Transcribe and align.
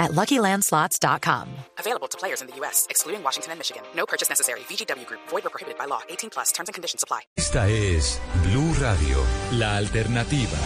at 0.00 0.12
LuckyLandSlots.com. 0.12 1.48
Available 1.78 2.08
to 2.08 2.18
players 2.18 2.40
in 2.40 2.48
the 2.48 2.56
U.S., 2.56 2.86
excluding 2.90 3.22
Washington 3.22 3.52
and 3.52 3.60
Michigan. 3.60 3.82
No 3.94 4.06
purchase 4.06 4.28
necessary. 4.28 4.60
VGW 4.68 5.06
Group. 5.06 5.20
Void 5.28 5.46
or 5.46 5.50
prohibited 5.50 5.78
by 5.78 5.86
law. 5.86 6.00
18 6.08 6.30
plus. 6.30 6.50
Terms 6.52 6.68
and 6.68 6.74
conditions 6.74 7.04
apply. 7.04 7.20
Esta 7.36 7.68
es 7.68 8.20
Blue 8.50 8.74
Radio, 8.80 9.18
la 9.52 9.76
alternativa. 9.76 10.58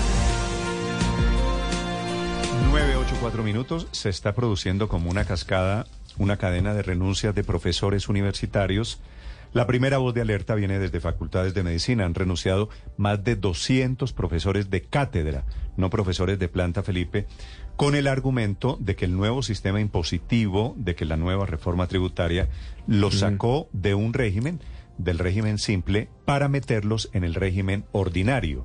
984 2.70 3.42
minutos. 3.42 3.86
Se 3.92 4.09
está 4.09 4.34
produciendo 4.34 4.88
como 4.88 5.10
una 5.10 5.24
cascada, 5.24 5.87
una 6.18 6.37
cadena 6.37 6.74
de 6.74 6.82
renuncias 6.82 7.34
de 7.34 7.45
profesores 7.45 8.09
universitarios. 8.09 9.01
La 9.52 9.68
primera 9.68 9.98
voz 9.98 10.12
de 10.14 10.20
alerta 10.20 10.56
viene 10.56 10.80
desde 10.80 10.98
facultades 10.98 11.54
de 11.54 11.62
medicina. 11.62 12.04
Han 12.04 12.14
renunciado 12.14 12.68
más 12.96 13.23
de 13.23 13.37
200 13.37 14.12
profesores 14.12 14.70
de 14.70 14.82
cátedra, 14.82 15.45
no 15.76 15.90
profesores 15.90 16.40
de 16.40 16.48
planta 16.48 16.82
Felipe, 16.82 17.28
con 17.77 17.95
el 17.95 18.06
argumento 18.06 18.77
de 18.80 18.95
que 18.95 19.05
el 19.05 19.16
nuevo 19.16 19.42
sistema 19.42 19.80
impositivo, 19.80 20.74
de 20.77 20.95
que 20.95 21.05
la 21.05 21.16
nueva 21.16 21.46
reforma 21.46 21.87
tributaria 21.87 22.48
los 22.87 23.19
sacó 23.20 23.69
de 23.73 23.95
un 23.95 24.12
régimen, 24.12 24.60
del 24.98 25.19
régimen 25.19 25.59
simple, 25.59 26.09
para 26.24 26.48
meterlos 26.48 27.10
en 27.12 27.24
el 27.24 27.34
régimen 27.34 27.84
ordinario. 27.92 28.65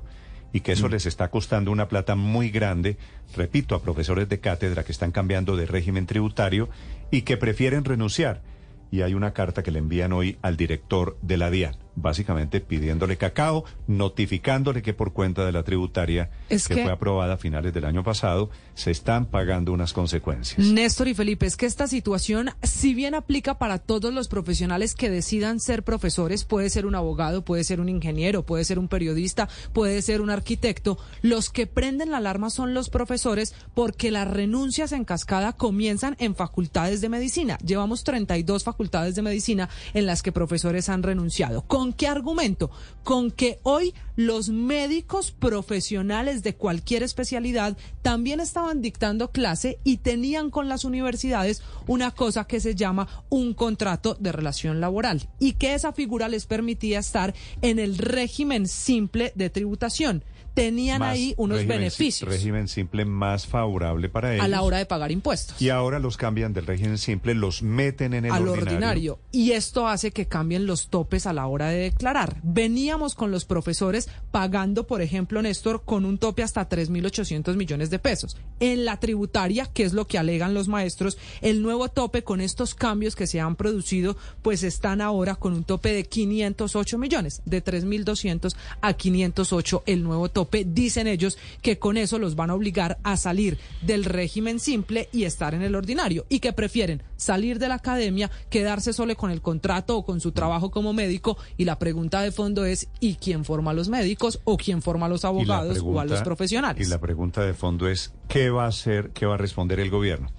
Y 0.52 0.60
que 0.60 0.72
eso 0.72 0.88
les 0.88 1.06
está 1.06 1.28
costando 1.30 1.70
una 1.70 1.88
plata 1.88 2.16
muy 2.16 2.50
grande, 2.50 2.96
repito, 3.36 3.76
a 3.76 3.82
profesores 3.82 4.28
de 4.28 4.40
cátedra 4.40 4.84
que 4.84 4.92
están 4.92 5.12
cambiando 5.12 5.56
de 5.56 5.66
régimen 5.66 6.06
tributario 6.06 6.68
y 7.10 7.22
que 7.22 7.36
prefieren 7.36 7.84
renunciar. 7.84 8.42
Y 8.90 9.02
hay 9.02 9.14
una 9.14 9.32
carta 9.32 9.62
que 9.62 9.70
le 9.70 9.78
envían 9.78 10.12
hoy 10.12 10.38
al 10.42 10.56
director 10.56 11.16
de 11.22 11.36
la 11.36 11.50
DIAN, 11.50 11.76
básicamente 11.96 12.60
pidiéndole 12.60 13.16
cacao, 13.16 13.64
notificándole 13.86 14.82
que 14.82 14.92
por 14.94 15.12
cuenta 15.12 15.44
de 15.46 15.52
la 15.52 15.62
tributaria 15.62 16.30
Es 16.48 16.66
que, 16.68 16.74
que- 16.74 16.82
fue 16.82 16.92
aprobada 16.92 17.34
a 17.34 17.36
finales 17.36 17.72
del 17.72 17.84
año 17.84 18.02
pasado, 18.02 18.50
se 18.74 18.90
están 18.90 19.26
pagando 19.26 19.72
unas 19.72 19.92
consecuencias. 19.92 20.66
Néstor 20.66 21.08
y 21.08 21.14
Felipe, 21.14 21.46
es 21.46 21.56
que 21.56 21.66
esta 21.66 21.86
situación, 21.86 22.50
si 22.62 22.94
bien 22.94 23.14
aplica 23.14 23.58
para 23.58 23.78
todos 23.78 24.12
los 24.12 24.28
profesionales 24.28 24.94
que 24.94 25.10
decidan 25.10 25.60
ser 25.60 25.82
profesores, 25.82 26.44
puede 26.44 26.70
ser 26.70 26.86
un 26.86 26.94
abogado, 26.94 27.44
puede 27.44 27.64
ser 27.64 27.80
un 27.80 27.88
ingeniero, 27.88 28.44
puede 28.44 28.64
ser 28.64 28.78
un 28.78 28.88
periodista, 28.88 29.48
puede 29.72 30.02
ser 30.02 30.20
un 30.20 30.30
arquitecto, 30.30 30.98
los 31.22 31.50
que 31.50 31.66
prenden 31.66 32.10
la 32.10 32.18
alarma 32.18 32.50
son 32.50 32.74
los 32.74 32.90
profesores 32.90 33.54
porque 33.74 34.10
las 34.10 34.28
renuncias 34.28 34.92
en 34.92 35.04
cascada 35.04 35.52
comienzan 35.52 36.16
en 36.18 36.34
facultades 36.34 37.00
de 37.00 37.08
medicina. 37.08 37.58
Llevamos 37.64 38.04
32 38.04 38.64
facultades 38.64 39.14
de 39.14 39.22
medicina 39.22 39.68
en 39.94 40.06
las 40.06 40.22
que 40.22 40.32
profesores 40.32 40.88
han 40.88 41.02
renunciado. 41.02 41.62
¿Con 41.62 41.79
qué 41.96 42.06
argumento? 42.06 42.70
Con 43.02 43.30
que 43.30 43.58
hoy 43.62 43.94
los 44.16 44.50
médicos 44.50 45.30
profesionales 45.32 46.42
de 46.42 46.54
cualquier 46.54 47.02
especialidad 47.02 47.76
también 48.02 48.40
estaban 48.40 48.82
dictando 48.82 49.30
clase 49.30 49.78
y 49.82 49.98
tenían 49.98 50.50
con 50.50 50.68
las 50.68 50.84
universidades 50.84 51.62
una 51.86 52.10
cosa 52.10 52.44
que 52.44 52.60
se 52.60 52.74
llama 52.74 53.24
un 53.30 53.54
contrato 53.54 54.16
de 54.20 54.32
relación 54.32 54.80
laboral 54.80 55.28
y 55.38 55.54
que 55.54 55.74
esa 55.74 55.92
figura 55.92 56.28
les 56.28 56.46
permitía 56.46 56.98
estar 56.98 57.34
en 57.62 57.78
el 57.78 57.98
régimen 57.98 58.68
simple 58.68 59.32
de 59.34 59.50
tributación. 59.50 60.22
Tenían 60.54 61.00
Más 61.00 61.12
ahí 61.14 61.34
unos 61.36 61.58
régimen 61.58 61.78
beneficios 61.78 62.28
Régimen 62.28 62.68
simple 62.68 63.04
más 63.04 63.46
favorable 63.46 64.08
para 64.08 64.34
ellos. 64.34 64.44
a 64.44 64.48
la 64.48 64.62
hora 64.62 64.78
de 64.78 64.86
pagar 64.86 65.12
impuestos. 65.12 65.60
Y 65.60 65.70
ahora 65.70 65.98
los 65.98 66.16
cambian 66.16 66.52
del 66.52 66.66
régimen 66.66 66.98
simple, 66.98 67.34
los 67.34 67.62
meten 67.62 68.14
en 68.14 68.24
el 68.24 68.32
al 68.32 68.48
ordinario. 68.48 68.72
ordinario. 68.72 69.18
Y 69.32 69.52
esto 69.52 69.86
hace 69.86 70.10
que 70.10 70.26
cambien 70.26 70.66
los 70.66 70.88
topes 70.88 71.26
a 71.26 71.32
la 71.32 71.46
hora 71.46 71.68
de 71.68 71.78
declarar. 71.78 72.36
Veníamos 72.42 73.14
con 73.14 73.30
los 73.30 73.44
profesores 73.44 74.08
pagando, 74.30 74.86
por 74.86 75.02
ejemplo, 75.02 75.40
Néstor, 75.42 75.82
con 75.84 76.04
un 76.04 76.18
tope 76.18 76.42
hasta 76.42 76.68
3.800 76.68 77.56
millones 77.56 77.90
de 77.90 77.98
pesos. 77.98 78.36
En 78.58 78.84
la 78.84 78.98
tributaria, 78.98 79.66
que 79.66 79.84
es 79.84 79.92
lo 79.92 80.06
que 80.06 80.18
alegan 80.18 80.54
los 80.54 80.68
maestros, 80.68 81.18
el 81.40 81.62
nuevo 81.62 81.88
tope 81.88 82.24
con 82.24 82.40
estos 82.40 82.74
cambios 82.74 83.16
que 83.16 83.26
se 83.26 83.40
han 83.40 83.56
producido, 83.56 84.16
pues 84.42 84.62
están 84.62 85.00
ahora 85.00 85.36
con 85.36 85.52
un 85.52 85.64
tope 85.64 85.92
de 85.92 86.04
508 86.04 86.98
millones, 86.98 87.42
de 87.44 87.62
3.200 87.62 88.54
a 88.80 88.92
508 88.92 89.82
el 89.86 90.02
nuevo 90.02 90.28
tope. 90.28 90.39
Dicen 90.66 91.06
ellos 91.06 91.38
que 91.62 91.78
con 91.78 91.96
eso 91.96 92.18
los 92.18 92.36
van 92.36 92.50
a 92.50 92.54
obligar 92.54 92.98
a 93.02 93.16
salir 93.16 93.58
del 93.82 94.04
régimen 94.04 94.60
simple 94.60 95.08
y 95.12 95.24
estar 95.24 95.54
en 95.54 95.62
el 95.62 95.74
ordinario 95.74 96.26
y 96.28 96.40
que 96.40 96.52
prefieren 96.52 97.02
salir 97.16 97.58
de 97.58 97.68
la 97.68 97.74
academia, 97.76 98.30
quedarse 98.48 98.92
solo 98.92 99.14
con 99.16 99.30
el 99.30 99.42
contrato 99.42 99.96
o 99.96 100.04
con 100.04 100.20
su 100.20 100.32
trabajo 100.32 100.70
como 100.70 100.92
médico 100.92 101.36
y 101.56 101.64
la 101.64 101.78
pregunta 101.78 102.22
de 102.22 102.32
fondo 102.32 102.64
es 102.64 102.88
¿y 103.00 103.14
quién 103.16 103.44
forma 103.44 103.72
a 103.72 103.74
los 103.74 103.88
médicos 103.88 104.40
o 104.44 104.56
quién 104.56 104.82
forma 104.82 105.06
a 105.06 105.08
los 105.08 105.24
abogados 105.24 105.78
o 105.84 106.00
a 106.00 106.04
los 106.04 106.22
profesionales? 106.22 106.86
Y 106.86 106.90
la 106.90 107.00
pregunta 107.00 107.42
de 107.44 107.54
fondo 107.54 107.88
es, 107.88 108.12
¿qué 108.28 108.50
va 108.50 108.64
a 108.64 108.68
hacer, 108.68 109.10
qué 109.10 109.26
va 109.26 109.34
a 109.34 109.38
responder 109.38 109.80
el 109.80 109.90
gobierno? 109.90 110.30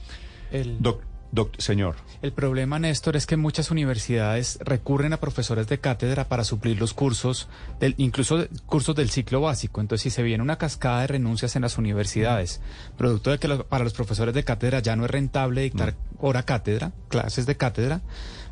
El, 0.52 0.82
Doc- 0.82 1.04
doc- 1.32 1.58
señor, 1.60 1.96
el 2.22 2.34
problema, 2.34 2.78
Néstor, 2.80 3.16
es 3.16 3.26
que 3.26 3.38
muchas 3.38 3.72
universidades 3.72 4.60
recurren 4.62 5.14
a 5.14 5.20
profesores 5.20 5.68
de 5.68 5.80
cátedra 5.80 6.26
para 6.28 6.44
suplir 6.44 6.80
los 6.80 6.94
cursos, 6.94 7.48
del, 7.80 7.96
incluso 7.98 8.46
cursos 8.66 8.96
del 8.96 9.10
ciclo 9.10 9.42
básico. 9.42 9.82
Entonces, 9.82 10.04
si 10.04 10.10
se 10.10 10.24
viene 10.24 10.44
una 10.44 10.58
cascada 10.58 11.02
de 11.02 11.08
renuncias 11.08 11.56
en 11.56 11.64
las 11.64 11.78
universidades, 11.78 12.62
producto 12.98 13.32
de 13.32 13.40
que 13.40 13.48
los- 13.48 13.64
para 13.66 13.84
los 13.84 13.94
profesores 13.94 14.34
de 14.36 14.44
cátedra 14.44 14.80
ya 14.80 14.96
no 14.96 15.06
es 15.06 15.12
rentable 15.12 15.62
dictar 15.62 15.96
hora 16.20 16.44
cátedra, 16.44 16.92
clases 17.10 17.46
de 17.46 17.58
cátedra, 17.58 18.02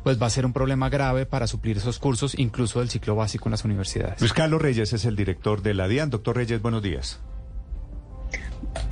pues 0.02 0.20
va 0.20 0.26
a 0.26 0.30
ser 0.30 0.46
un 0.46 0.52
problema 0.52 0.88
grave 0.88 1.26
para 1.26 1.46
suplir 1.46 1.76
esos 1.76 1.98
cursos, 1.98 2.38
incluso 2.38 2.80
del 2.80 2.88
ciclo 2.90 3.14
básico 3.14 3.48
en 3.48 3.52
las 3.52 3.64
universidades. 3.64 4.20
Luis 4.20 4.32
Carlos 4.32 4.60
Reyes 4.62 4.92
es 4.92 5.04
el 5.04 5.14
director 5.14 5.62
de 5.62 5.74
la 5.74 5.86
DIAN. 5.86 6.10
Doctor 6.10 6.36
Reyes, 6.36 6.60
buenos 6.62 6.82
días. 6.82 7.20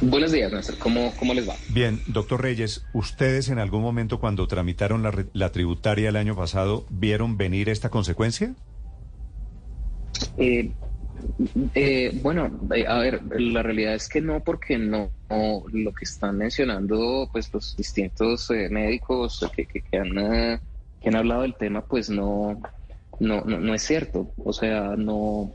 Buenos 0.00 0.32
días, 0.32 0.52
Néstor. 0.52 0.78
¿Cómo, 0.78 1.12
¿Cómo 1.18 1.34
les 1.34 1.48
va? 1.48 1.54
Bien, 1.70 2.00
doctor 2.06 2.42
Reyes, 2.42 2.84
¿ustedes 2.92 3.48
en 3.48 3.58
algún 3.58 3.82
momento 3.82 4.20
cuando 4.20 4.46
tramitaron 4.46 5.02
la, 5.32 5.52
tributaria 5.52 6.08
el 6.08 6.16
año 6.16 6.36
pasado 6.36 6.86
vieron 6.90 7.36
venir 7.36 7.68
esta 7.68 7.90
consecuencia? 7.90 8.54
Eh, 10.36 10.72
eh, 11.74 12.18
bueno, 12.22 12.50
eh, 12.74 12.84
a 12.86 12.98
ver, 12.98 13.22
la 13.40 13.62
realidad 13.62 13.94
es 13.94 14.08
que 14.08 14.20
no, 14.20 14.40
porque 14.40 14.78
no, 14.78 15.10
no, 15.28 15.62
lo 15.72 15.92
que 15.92 16.04
están 16.04 16.38
mencionando, 16.38 17.28
pues 17.32 17.52
los 17.52 17.76
distintos 17.76 18.50
eh, 18.50 18.68
médicos 18.70 19.44
que, 19.54 19.66
que, 19.66 19.82
que 19.82 19.98
han, 19.98 20.18
eh, 20.18 20.60
que 21.00 21.08
han 21.08 21.16
hablado 21.16 21.42
del 21.42 21.54
tema, 21.54 21.82
pues 21.82 22.10
no, 22.10 22.60
no, 23.20 23.42
no, 23.42 23.58
no 23.58 23.74
es 23.74 23.82
cierto. 23.82 24.30
O 24.44 24.52
sea, 24.52 24.94
no. 24.96 25.52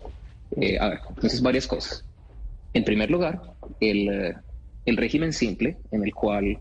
a 0.58 0.90
ver, 0.90 1.00
entonces 1.10 1.42
varias 1.42 1.68
cosas. 1.68 2.06
En 2.74 2.84
primer 2.84 3.10
lugar, 3.12 3.42
el, 3.80 4.10
eh, 4.10 4.36
el 4.86 4.98
régimen 4.98 5.34
simple, 5.34 5.78
en 5.92 6.04
el 6.04 6.14
cual 6.14 6.60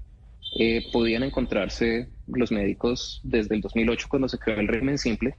eh, 0.58 0.82
podían 0.92 1.22
encontrarse 1.22 2.08
los 2.26 2.52
médicos 2.52 3.20
desde 3.24 3.54
el 3.54 3.60
2008 3.60 4.06
cuando 4.08 4.28
se 4.28 4.38
creó 4.38 4.60
el 4.60 4.68
régimen 4.68 4.98
simple, 4.98 5.34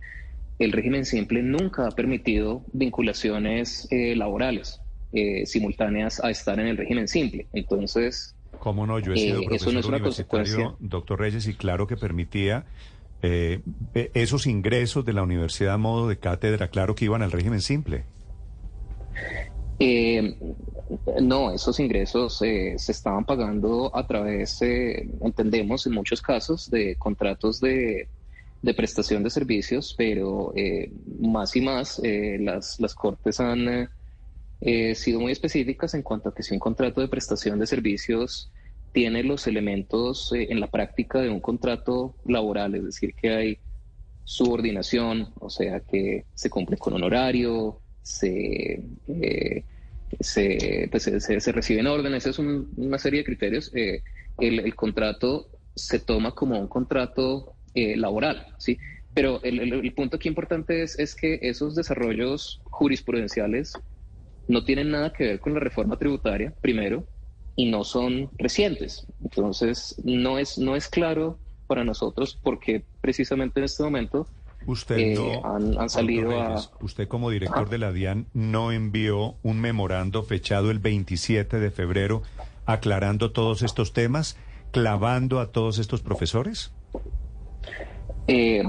el 0.59 0.71
régimen 0.71 1.05
simple 1.05 1.41
nunca 1.43 1.87
ha 1.87 1.91
permitido 1.91 2.63
vinculaciones 2.73 3.87
eh, 3.91 4.15
laborales 4.15 4.79
eh, 5.11 5.45
simultáneas 5.45 6.23
a 6.23 6.29
estar 6.31 6.59
en 6.59 6.67
el 6.67 6.77
régimen 6.77 7.07
simple. 7.07 7.47
Entonces, 7.53 8.35
¿Cómo 8.59 8.87
no? 8.87 8.97
Yo 8.99 9.11
he 9.13 9.15
Eh, 9.15 9.19
sido 9.19 9.39
eso 9.41 9.49
profesor 9.49 9.73
no 9.73 9.79
es 9.79 9.85
universitario, 9.87 10.77
doctor 10.79 11.19
Reyes, 11.19 11.47
y 11.47 11.53
claro 11.53 11.85
que 11.85 11.97
permitía 11.97 12.65
eh, 13.21 13.61
eh, 13.93 14.09
esos 14.13 14.47
ingresos 14.47 15.05
de 15.05 15.13
la 15.13 15.21
universidad 15.23 15.73
a 15.73 15.77
modo 15.77 16.07
de 16.07 16.17
cátedra, 16.17 16.69
claro 16.69 16.95
que 16.95 17.05
iban 17.05 17.21
al 17.21 17.31
régimen 17.31 17.61
simple. 17.61 18.05
Eh, 19.79 20.37
no, 21.21 21.51
esos 21.51 21.79
ingresos 21.79 22.41
eh, 22.41 22.75
se 22.77 22.91
estaban 22.91 23.25
pagando 23.25 23.91
a 23.95 24.05
través, 24.07 24.61
eh, 24.61 25.09
entendemos 25.21 25.85
en 25.87 25.93
muchos 25.93 26.21
casos, 26.21 26.69
de 26.69 26.95
contratos 26.97 27.59
de, 27.59 28.09
de 28.63 28.73
prestación 28.73 29.23
de 29.23 29.29
servicios, 29.29 29.93
pero 29.97 30.53
eh, 30.55 30.91
más 31.19 31.55
y 31.55 31.61
más 31.61 31.99
eh, 32.03 32.37
las, 32.39 32.79
las 32.79 32.95
cortes 32.95 33.39
han 33.41 33.89
eh, 34.61 34.95
sido 34.95 35.19
muy 35.19 35.33
específicas 35.33 35.93
en 35.95 36.01
cuanto 36.03 36.29
a 36.29 36.33
que 36.33 36.43
si 36.43 36.53
un 36.53 36.59
contrato 36.59 37.01
de 37.01 37.09
prestación 37.09 37.59
de 37.59 37.67
servicios 37.67 38.51
tiene 38.93 39.23
los 39.23 39.47
elementos 39.47 40.31
en 40.33 40.59
la 40.61 40.67
práctica 40.67 41.19
de 41.19 41.29
un 41.29 41.41
contrato 41.41 42.15
laboral, 42.25 42.75
es 42.75 42.85
decir, 42.85 43.13
que 43.15 43.31
hay 43.31 43.59
subordinación, 44.23 45.33
o 45.39 45.49
sea, 45.49 45.81
que 45.81 46.27
se 46.33 46.49
cumple 46.49 46.77
con 46.77 46.93
un 46.93 47.03
horario, 47.03 47.82
se, 48.03 48.83
eh, 49.07 49.65
pues, 50.91 51.03
se, 51.03 51.39
se- 51.39 51.51
reciben 51.51 51.87
órdenes, 51.87 52.25
es 52.27 52.39
un- 52.39 52.69
una 52.77 52.97
serie 52.97 53.19
de 53.21 53.25
criterios. 53.25 53.71
eh, 53.75 54.03
el, 54.39 54.59
el 54.59 54.75
contrato 54.75 55.49
se 55.75 55.99
toma 55.99 56.33
como 56.33 56.59
un 56.59 56.67
contrato 56.67 57.55
eh, 57.73 57.95
laboral, 57.97 58.45
¿sí? 58.57 58.77
pero 59.13 59.41
el, 59.43 59.93
punto 59.93 60.17
aquí 60.17 60.27
importante 60.27 60.81
es, 60.83 60.97
es 60.99 61.15
que 61.15 61.39
esos 61.41 61.75
desarrollos 61.75 62.61
jurisprudenciales 62.65 63.73
no 64.47 64.63
tienen 64.65 64.91
nada 64.91 65.13
que 65.13 65.25
ver 65.25 65.39
con 65.39 65.53
la 65.53 65.59
reforma 65.59 65.97
tributaria, 65.97 66.53
primero, 66.61 67.07
y 67.55 67.69
no 67.69 67.83
son 67.83 68.31
recientes. 68.37 69.05
Entonces, 69.23 69.95
no 70.03 70.39
es, 70.39 70.57
no 70.57 70.75
es 70.75 70.89
claro 70.89 71.39
para 71.67 71.83
nosotros 71.83 72.39
porque 72.41 72.85
precisamente 73.01 73.59
en 73.59 73.65
este 73.65 73.83
momento 73.83 74.27
usted 74.65 74.97
eh, 74.97 75.15
no, 75.15 75.79
han, 75.79 75.89
salido 75.89 76.39
a... 76.39 76.61
Usted 76.81 77.07
como 77.07 77.29
director 77.29 77.69
de 77.69 77.77
la 77.77 77.91
DIAN 77.91 78.27
no 78.33 78.71
envió 78.71 79.35
un 79.43 79.59
memorando 79.59 80.23
fechado 80.23 80.71
el 80.71 80.79
27 80.79 81.59
de 81.59 81.71
febrero 81.71 82.23
aclarando 82.65 83.31
todos 83.31 83.61
estos 83.61 83.93
temas, 83.93 84.37
clavando 84.71 85.39
a 85.39 85.51
todos 85.51 85.79
estos 85.79 86.01
profesores. 86.01 86.71
Eh, 88.27 88.63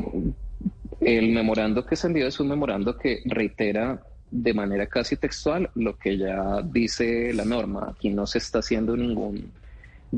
el 1.00 1.32
memorando 1.32 1.84
que 1.84 1.96
se 1.96 2.06
envió 2.06 2.26
es 2.26 2.40
un 2.40 2.48
memorando 2.48 2.96
que 2.96 3.22
reitera 3.24 4.02
de 4.30 4.52
manera 4.52 4.86
casi 4.86 5.16
textual 5.16 5.70
lo 5.74 5.96
que 5.96 6.18
ya 6.18 6.62
dice 6.62 7.32
la 7.32 7.44
norma. 7.44 7.92
Aquí 7.94 8.10
no 8.10 8.26
se 8.26 8.38
está 8.38 8.58
haciendo 8.58 8.96
ningún 8.96 9.52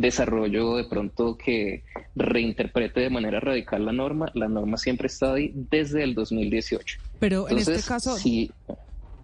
desarrollo 0.01 0.77
de 0.77 0.85
pronto 0.85 1.37
que 1.37 1.85
reinterprete 2.15 3.01
de 3.01 3.11
manera 3.11 3.41
radical 3.41 3.85
la 3.85 3.93
norma. 3.93 4.31
La 4.35 4.49
norma 4.49 4.77
siempre 4.77 5.07
está 5.07 5.35
ahí 5.35 5.53
desde 5.55 6.03
el 6.03 6.15
2018. 6.15 6.99
Pero 7.19 7.49
en 7.49 7.59
este 7.59 7.83
caso, 7.83 8.17
sí, 8.17 8.51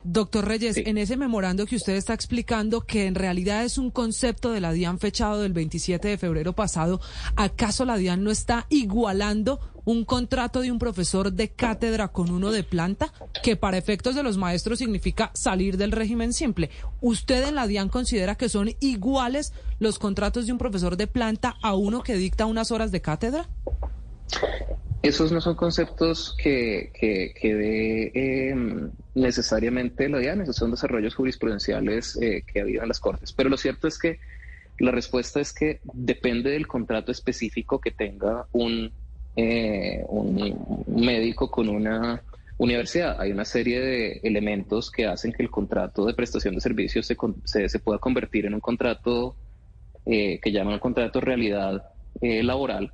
Doctor 0.04 0.46
Reyes, 0.46 0.76
en 0.78 0.98
ese 0.98 1.16
memorando 1.16 1.64
que 1.64 1.76
usted 1.76 1.94
está 1.94 2.12
explicando 2.12 2.80
que 2.80 3.06
en 3.06 3.14
realidad 3.14 3.64
es 3.64 3.78
un 3.78 3.90
concepto 3.90 4.50
de 4.50 4.60
la 4.60 4.72
DIAN 4.72 4.98
fechado 4.98 5.40
del 5.40 5.52
27 5.52 6.08
de 6.08 6.18
febrero 6.18 6.54
pasado, 6.54 7.00
¿acaso 7.36 7.84
la 7.84 7.96
DIAN 7.96 8.24
no 8.24 8.32
está 8.32 8.66
igualando 8.68 9.60
un 9.84 10.04
contrato 10.04 10.60
de 10.60 10.72
un 10.72 10.78
profesor 10.78 11.32
de 11.32 11.50
cátedra 11.50 12.08
con 12.08 12.30
uno 12.30 12.50
de 12.50 12.64
planta, 12.64 13.12
que 13.44 13.56
para 13.56 13.78
efectos 13.78 14.16
de 14.16 14.24
los 14.24 14.38
maestros 14.38 14.80
significa 14.80 15.30
salir 15.34 15.76
del 15.76 15.92
régimen 15.92 16.32
simple? 16.32 16.70
¿Usted 17.00 17.46
en 17.46 17.54
la 17.54 17.68
DIAN 17.68 17.88
considera 17.88 18.34
que 18.34 18.48
son 18.48 18.70
iguales 18.80 19.52
los 19.78 20.00
contratos 20.00 20.46
de 20.46 20.52
un 20.52 20.58
profesor 20.58 20.96
de 20.96 21.06
planta 21.06 21.56
a 21.62 21.74
uno 21.74 22.02
que 22.02 22.16
dicta 22.16 22.46
unas 22.46 22.72
horas 22.72 22.90
de 22.90 23.00
cátedra? 23.00 23.48
Esos 25.02 25.32
no 25.32 25.40
son 25.40 25.56
conceptos 25.56 26.36
que, 26.38 26.92
que, 26.94 27.34
que 27.34 27.54
de 27.56 28.50
em, 28.50 28.90
necesariamente 29.16 30.08
la 30.08 30.18
DIAN, 30.18 30.42
esos 30.42 30.54
son 30.54 30.70
desarrollos 30.70 31.16
jurisprudenciales 31.16 32.16
eh, 32.22 32.44
que 32.46 32.60
ha 32.60 32.62
habido 32.62 32.82
en 32.82 32.88
las 32.88 33.00
Cortes. 33.00 33.32
Pero 33.32 33.50
lo 33.50 33.56
cierto 33.56 33.88
es 33.88 33.98
que 33.98 34.20
la 34.78 34.92
respuesta 34.92 35.40
es 35.40 35.52
que 35.52 35.80
depende 35.92 36.50
del 36.50 36.68
contrato 36.68 37.10
específico 37.10 37.80
que 37.80 37.90
tenga 37.90 38.46
un, 38.52 38.92
eh, 39.34 40.04
un, 40.06 40.84
médico 40.86 41.50
con 41.50 41.68
una 41.68 42.22
universidad. 42.58 43.20
Hay 43.20 43.32
una 43.32 43.44
serie 43.44 43.80
de 43.80 44.20
elementos 44.22 44.88
que 44.88 45.06
hacen 45.06 45.32
que 45.32 45.42
el 45.42 45.50
contrato 45.50 46.06
de 46.06 46.14
prestación 46.14 46.54
de 46.54 46.60
servicios 46.60 47.06
se, 47.06 47.68
se, 47.68 47.78
pueda 47.80 47.98
convertir 47.98 48.46
en 48.46 48.54
un 48.54 48.60
contrato 48.60 49.34
eh, 50.06 50.38
que 50.40 50.52
llaman 50.52 50.74
un 50.74 50.80
contrato 50.80 51.20
realidad 51.20 51.88
laboral 52.20 52.92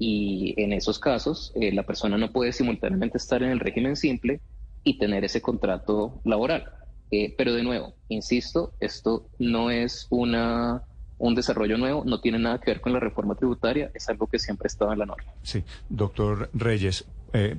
y 0.00 0.54
en 0.56 0.72
esos 0.72 0.98
casos 0.98 1.52
eh, 1.54 1.72
la 1.72 1.82
persona 1.82 2.16
no 2.16 2.32
puede 2.32 2.52
simultáneamente 2.52 3.18
estar 3.18 3.42
en 3.42 3.50
el 3.50 3.60
régimen 3.60 3.96
simple 3.96 4.40
y 4.82 4.98
tener 4.98 5.24
ese 5.24 5.42
contrato 5.42 6.22
laboral. 6.24 6.64
Eh, 7.10 7.34
pero 7.36 7.52
de 7.52 7.62
nuevo, 7.62 7.94
insisto, 8.08 8.72
esto 8.80 9.28
no 9.38 9.70
es 9.70 10.06
una, 10.08 10.84
un 11.18 11.34
desarrollo 11.34 11.76
nuevo, 11.76 12.02
no 12.06 12.18
tiene 12.20 12.38
nada 12.38 12.58
que 12.58 12.70
ver 12.70 12.80
con 12.80 12.94
la 12.94 13.00
reforma 13.00 13.34
tributaria, 13.34 13.90
es 13.92 14.08
algo 14.08 14.26
que 14.26 14.38
siempre 14.38 14.68
estaba 14.68 14.94
en 14.94 15.00
la 15.00 15.06
norma. 15.06 15.30
Sí, 15.42 15.62
doctor 15.90 16.48
Reyes, 16.54 17.04
eh, 17.34 17.58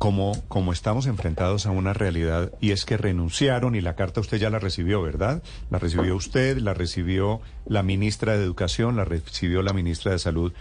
como, 0.00 0.32
como 0.48 0.72
estamos 0.72 1.06
enfrentados 1.06 1.66
a 1.66 1.70
una 1.72 1.92
realidad 1.92 2.52
y 2.58 2.70
es 2.70 2.86
que 2.86 2.96
renunciaron 2.96 3.74
y 3.74 3.82
la 3.82 3.96
carta 3.96 4.20
usted 4.20 4.38
ya 4.38 4.48
la 4.48 4.58
recibió, 4.58 5.02
¿verdad? 5.02 5.42
La 5.68 5.78
recibió 5.78 6.16
usted, 6.16 6.56
la 6.56 6.72
recibió 6.72 7.42
la 7.66 7.82
ministra 7.82 8.36
de 8.36 8.42
Educación, 8.42 8.96
la 8.96 9.04
recibió 9.04 9.62
la 9.62 9.74
ministra 9.74 10.12
de 10.12 10.18
Salud. 10.18 10.54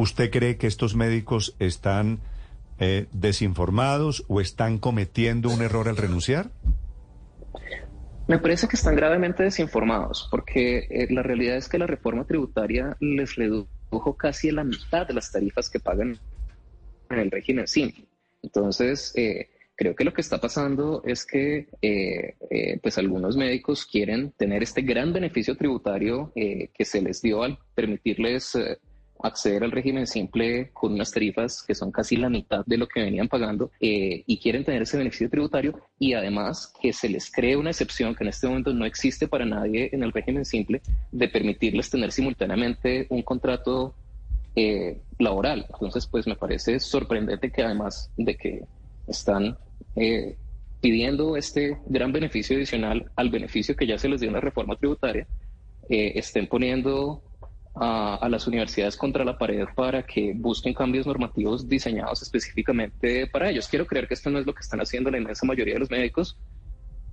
¿Usted 0.00 0.30
cree 0.30 0.56
que 0.56 0.66
estos 0.66 0.96
médicos 0.96 1.54
están 1.58 2.20
eh, 2.78 3.06
desinformados 3.12 4.24
o 4.28 4.40
están 4.40 4.78
cometiendo 4.78 5.50
un 5.50 5.60
error 5.60 5.90
al 5.90 5.98
renunciar? 5.98 6.48
Me 8.26 8.38
parece 8.38 8.66
que 8.66 8.76
están 8.76 8.96
gravemente 8.96 9.42
desinformados, 9.42 10.26
porque 10.30 10.86
eh, 10.88 11.06
la 11.10 11.22
realidad 11.22 11.58
es 11.58 11.68
que 11.68 11.76
la 11.76 11.86
reforma 11.86 12.24
tributaria 12.24 12.96
les 12.98 13.36
redujo 13.36 14.16
casi 14.16 14.50
la 14.50 14.64
mitad 14.64 15.06
de 15.06 15.12
las 15.12 15.30
tarifas 15.30 15.68
que 15.68 15.80
pagan 15.80 16.18
en 17.10 17.18
el 17.18 17.30
régimen 17.30 17.66
simple. 17.66 18.06
Entonces, 18.42 19.12
eh, 19.16 19.50
creo 19.76 19.94
que 19.94 20.04
lo 20.04 20.14
que 20.14 20.22
está 20.22 20.40
pasando 20.40 21.02
es 21.04 21.26
que 21.26 21.68
pues 22.82 22.96
algunos 22.96 23.36
médicos 23.36 23.84
quieren 23.84 24.32
tener 24.32 24.62
este 24.62 24.80
gran 24.80 25.12
beneficio 25.12 25.58
tributario 25.58 26.32
que 26.34 26.84
se 26.86 27.02
les 27.02 27.20
dio 27.20 27.42
al 27.42 27.58
permitirles 27.74 28.56
acceder 29.22 29.64
al 29.64 29.70
régimen 29.70 30.06
simple 30.06 30.70
con 30.72 30.92
unas 30.92 31.10
tarifas 31.10 31.62
que 31.62 31.74
son 31.74 31.90
casi 31.90 32.16
la 32.16 32.28
mitad 32.28 32.64
de 32.66 32.76
lo 32.76 32.88
que 32.88 33.02
venían 33.02 33.28
pagando 33.28 33.70
eh, 33.80 34.22
y 34.26 34.38
quieren 34.38 34.64
tener 34.64 34.82
ese 34.82 34.98
beneficio 34.98 35.30
tributario 35.30 35.80
y 35.98 36.14
además 36.14 36.72
que 36.80 36.92
se 36.92 37.08
les 37.08 37.30
cree 37.30 37.56
una 37.56 37.70
excepción 37.70 38.14
que 38.14 38.24
en 38.24 38.28
este 38.28 38.46
momento 38.46 38.72
no 38.72 38.84
existe 38.84 39.28
para 39.28 39.44
nadie 39.44 39.90
en 39.92 40.02
el 40.02 40.12
régimen 40.12 40.44
simple 40.44 40.80
de 41.12 41.28
permitirles 41.28 41.90
tener 41.90 42.12
simultáneamente 42.12 43.06
un 43.10 43.22
contrato 43.22 43.94
eh, 44.56 45.00
laboral. 45.18 45.66
Entonces, 45.72 46.06
pues 46.06 46.26
me 46.26 46.36
parece 46.36 46.80
sorprendente 46.80 47.50
que 47.50 47.62
además 47.62 48.10
de 48.16 48.36
que 48.36 48.64
están 49.06 49.56
eh, 49.96 50.36
pidiendo 50.80 51.36
este 51.36 51.78
gran 51.86 52.12
beneficio 52.12 52.56
adicional 52.56 53.10
al 53.16 53.30
beneficio 53.30 53.76
que 53.76 53.86
ya 53.86 53.98
se 53.98 54.08
les 54.08 54.20
dio 54.20 54.28
en 54.28 54.34
la 54.34 54.40
reforma 54.40 54.76
tributaria, 54.76 55.26
estén 55.88 56.46
poniendo 56.46 57.20
a, 57.74 58.28
las 58.28 58.46
universidades 58.46 58.96
contra 58.96 59.24
la 59.24 59.38
pared 59.38 59.66
para 59.74 60.04
que 60.04 60.32
busquen 60.34 60.74
cambios 60.74 61.06
normativos 61.06 61.68
diseñados 61.68 62.22
específicamente 62.22 63.26
para 63.26 63.50
ellos. 63.50 63.68
Quiero 63.68 63.86
creer 63.86 64.08
que 64.08 64.14
esto 64.14 64.30
no 64.30 64.38
es 64.38 64.46
lo 64.46 64.54
que 64.54 64.60
están 64.60 64.80
haciendo 64.80 65.10
la 65.10 65.18
inmensa 65.18 65.46
mayoría 65.46 65.74
de 65.74 65.80
los 65.80 65.90
médicos, 65.90 66.36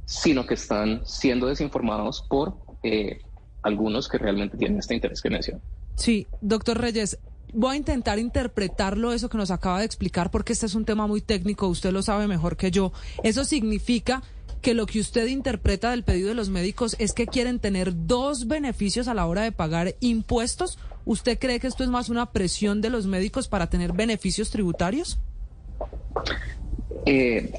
sino 0.06 0.46
que 0.46 0.56
están 0.56 1.06
siendo 1.06 1.48
desinformados 1.48 2.26
por 2.28 2.58
eh, 2.84 3.20
algunos 3.62 4.08
que 4.08 4.18
realmente 4.18 4.58
tienen 4.58 4.80
este 4.80 4.96
interés 4.96 5.22
que 5.22 5.30
menciono. 5.30 5.62
Sí, 5.96 6.28
doctor 6.42 6.80
Reyes, 6.80 7.20
voy 7.54 7.76
a 7.76 7.78
intentar 7.78 8.20
interpretarlo 8.20 9.14
eso 9.14 9.30
que 9.30 9.38
nos 9.38 9.52
acaba 9.52 9.80
de 9.80 9.86
explicar 9.86 10.32
porque 10.32 10.54
este 10.54 10.66
es 10.66 10.76
un 10.76 10.86
tema 10.86 11.08
muy 11.08 11.22
técnico, 11.22 11.68
usted 11.68 11.92
lo 11.92 12.02
sabe 12.02 12.28
mejor 12.28 12.58
que 12.58 12.72
yo. 12.72 12.92
Eso 13.24 13.44
significa 13.44 14.24
que 14.62 14.74
lo 14.74 14.86
que 14.86 15.00
usted 15.00 15.28
interpreta 15.28 15.92
del 15.92 16.04
pedido 16.04 16.30
de 16.30 16.36
los 16.36 16.50
médicos 16.50 16.96
es 17.00 17.14
que 17.14 17.28
quieren 17.28 17.60
tener 17.60 17.94
dos 18.08 18.48
beneficios 18.48 19.08
a 19.08 19.14
la 19.14 19.26
hora 19.26 19.44
de 19.44 19.52
pagar 19.52 19.96
impuestos. 20.00 20.78
¿Usted 21.06 21.40
cree 21.40 21.60
que 21.60 21.68
esto 21.68 21.84
es 21.84 21.90
más 21.90 22.10
una 22.10 22.32
presión 22.32 22.82
de 22.82 22.90
los 22.90 23.08
médicos 23.08 23.48
para 23.48 23.70
tener 23.70 23.94
beneficios 23.94 24.50
tributarios? 24.50 25.20
Eh, 27.06 27.52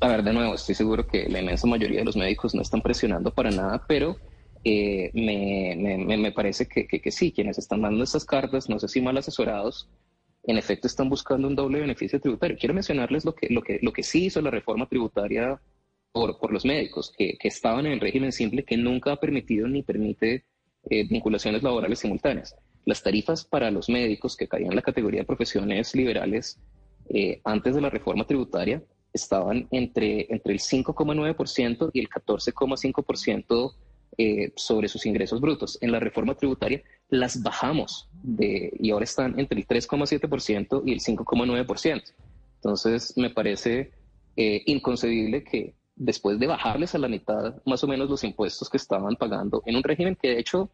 a 0.00 0.08
ver, 0.08 0.22
de 0.22 0.32
nuevo, 0.32 0.54
estoy 0.54 0.74
seguro 0.74 1.06
que 1.06 1.28
la 1.28 1.40
inmensa 1.40 1.66
mayoría 1.66 2.00
de 2.00 2.04
los 2.04 2.16
médicos 2.16 2.54
no 2.54 2.62
están 2.62 2.82
presionando 2.82 3.32
para 3.32 3.50
nada, 3.50 3.84
pero 3.86 4.16
eh, 4.64 5.10
me, 5.14 5.76
me, 6.16 6.32
parece 6.32 6.66
que, 6.66 6.86
que, 6.86 7.10
sí, 7.12 7.30
quienes 7.30 7.58
están 7.58 7.82
dando 7.82 8.02
estas 8.02 8.24
cartas, 8.24 8.68
no 8.68 8.80
sé 8.80 8.88
si 8.88 9.00
mal 9.00 9.16
asesorados, 9.16 9.88
en 10.42 10.58
efecto 10.58 10.86
están 10.86 11.08
buscando 11.08 11.46
un 11.48 11.54
doble 11.54 11.80
beneficio 11.80 12.20
tributario. 12.20 12.56
Quiero 12.58 12.74
mencionarles 12.74 13.24
lo 13.24 13.34
que, 13.34 13.48
lo 13.48 13.62
que, 13.62 13.78
lo 13.82 13.92
que 13.92 14.02
sí 14.02 14.26
hizo 14.26 14.40
la 14.40 14.50
reforma 14.50 14.86
tributaria 14.86 15.60
por, 16.16 16.50
los 16.50 16.64
médicos 16.64 17.12
que, 17.16 17.36
estaban 17.42 17.84
en 17.84 17.92
el 17.92 18.00
régimen 18.00 18.32
simple 18.32 18.64
que 18.64 18.78
nunca 18.78 19.12
ha 19.12 19.16
permitido 19.16 19.68
ni 19.68 19.82
permite 19.82 20.44
eh, 20.88 21.06
vinculaciones 21.06 21.62
laborales 21.62 21.98
simultáneas. 21.98 22.56
Las 22.86 23.02
tarifas 23.02 23.44
para 23.44 23.70
los 23.70 23.90
médicos 23.90 24.34
que 24.34 24.48
caían 24.48 24.70
en 24.70 24.76
la 24.76 24.82
categoría 24.82 25.20
de 25.20 25.26
profesiones 25.26 25.94
liberales 25.94 26.58
eh, 27.10 27.40
antes 27.44 27.74
de 27.74 27.82
la 27.82 27.90
reforma 27.90 28.26
tributaria 28.26 28.82
estaban 29.12 29.68
entre, 29.70 30.26
entre 30.32 30.54
el 30.54 30.58
5,9% 30.58 31.90
y 31.92 32.00
el 32.00 32.08
14,5% 32.08 33.74
eh, 34.16 34.52
sobre 34.56 34.88
sus 34.88 35.04
ingresos 35.04 35.40
brutos. 35.40 35.76
En 35.82 35.92
la 35.92 36.00
reforma 36.00 36.34
tributaria 36.34 36.82
las 37.10 37.42
bajamos 37.42 38.08
de, 38.22 38.72
y 38.80 38.90
ahora 38.90 39.04
están 39.04 39.38
entre 39.38 39.60
el 39.60 39.66
3,7% 39.66 40.82
y 40.86 40.92
el 40.92 41.00
5,9%. 41.00 42.02
Entonces, 42.54 43.12
me 43.16 43.28
parece 43.28 43.90
inconcebible 44.66 45.42
que 45.44 45.75
después 45.96 46.38
de 46.38 46.46
bajarles 46.46 46.94
a 46.94 46.98
la 46.98 47.08
mitad 47.08 47.56
más 47.64 47.82
o 47.82 47.88
menos 47.88 48.08
los 48.08 48.22
impuestos 48.22 48.68
que 48.68 48.76
estaban 48.76 49.16
pagando 49.16 49.62
en 49.66 49.76
un 49.76 49.82
régimen 49.82 50.14
que 50.14 50.28
de 50.28 50.38
hecho 50.38 50.70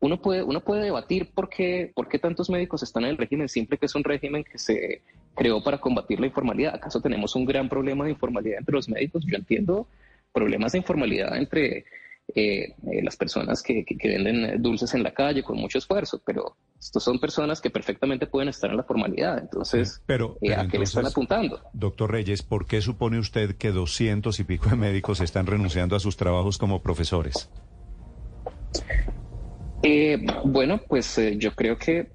uno 0.00 0.20
puede, 0.20 0.42
uno 0.42 0.60
puede 0.60 0.82
debatir 0.82 1.30
por 1.32 1.48
qué, 1.48 1.90
por 1.94 2.08
qué 2.08 2.18
tantos 2.18 2.50
médicos 2.50 2.82
están 2.82 3.04
en 3.04 3.10
el 3.10 3.16
régimen 3.16 3.48
simple, 3.48 3.78
que 3.78 3.86
es 3.86 3.94
un 3.94 4.04
régimen 4.04 4.44
que 4.44 4.58
se 4.58 5.00
creó 5.34 5.62
para 5.62 5.78
combatir 5.78 6.20
la 6.20 6.26
informalidad. 6.26 6.74
¿Acaso 6.74 7.00
tenemos 7.00 7.34
un 7.34 7.46
gran 7.46 7.70
problema 7.70 8.04
de 8.04 8.10
informalidad 8.10 8.58
entre 8.58 8.74
los 8.74 8.88
médicos? 8.88 9.24
Yo 9.26 9.36
entiendo 9.36 9.86
problemas 10.30 10.72
de 10.72 10.78
informalidad 10.78 11.36
entre 11.38 11.86
eh, 12.34 12.74
eh, 12.90 13.02
las 13.02 13.16
personas 13.16 13.62
que, 13.62 13.84
que, 13.84 14.08
venden 14.08 14.60
dulces 14.62 14.94
en 14.94 15.02
la 15.02 15.12
calle 15.12 15.42
con 15.42 15.58
mucho 15.58 15.78
esfuerzo, 15.78 16.22
pero 16.24 16.56
estos 16.78 17.04
son 17.04 17.18
personas 17.18 17.60
que 17.60 17.68
perfectamente 17.68 18.26
pueden 18.26 18.48
estar 18.48 18.70
en 18.70 18.78
la 18.78 18.82
formalidad. 18.82 19.38
Entonces, 19.38 20.02
pero, 20.06 20.38
¿a 20.56 20.66
qué 20.66 20.78
le 20.78 20.84
están 20.84 21.06
apuntando? 21.06 21.60
Doctor 21.74 22.10
Reyes, 22.10 22.42
¿por 22.42 22.66
qué 22.66 22.80
supone 22.80 23.18
usted 23.18 23.56
que 23.56 23.72
doscientos 23.72 24.40
y 24.40 24.44
pico 24.44 24.70
de 24.70 24.76
médicos 24.76 25.20
están 25.20 25.46
renunciando 25.46 25.96
a 25.96 26.00
sus 26.00 26.16
trabajos 26.16 26.58
como 26.58 26.82
profesores? 26.82 27.50
bueno, 30.46 30.80
pues 30.88 31.20
yo 31.36 31.54
creo 31.54 31.76
que 31.76 32.10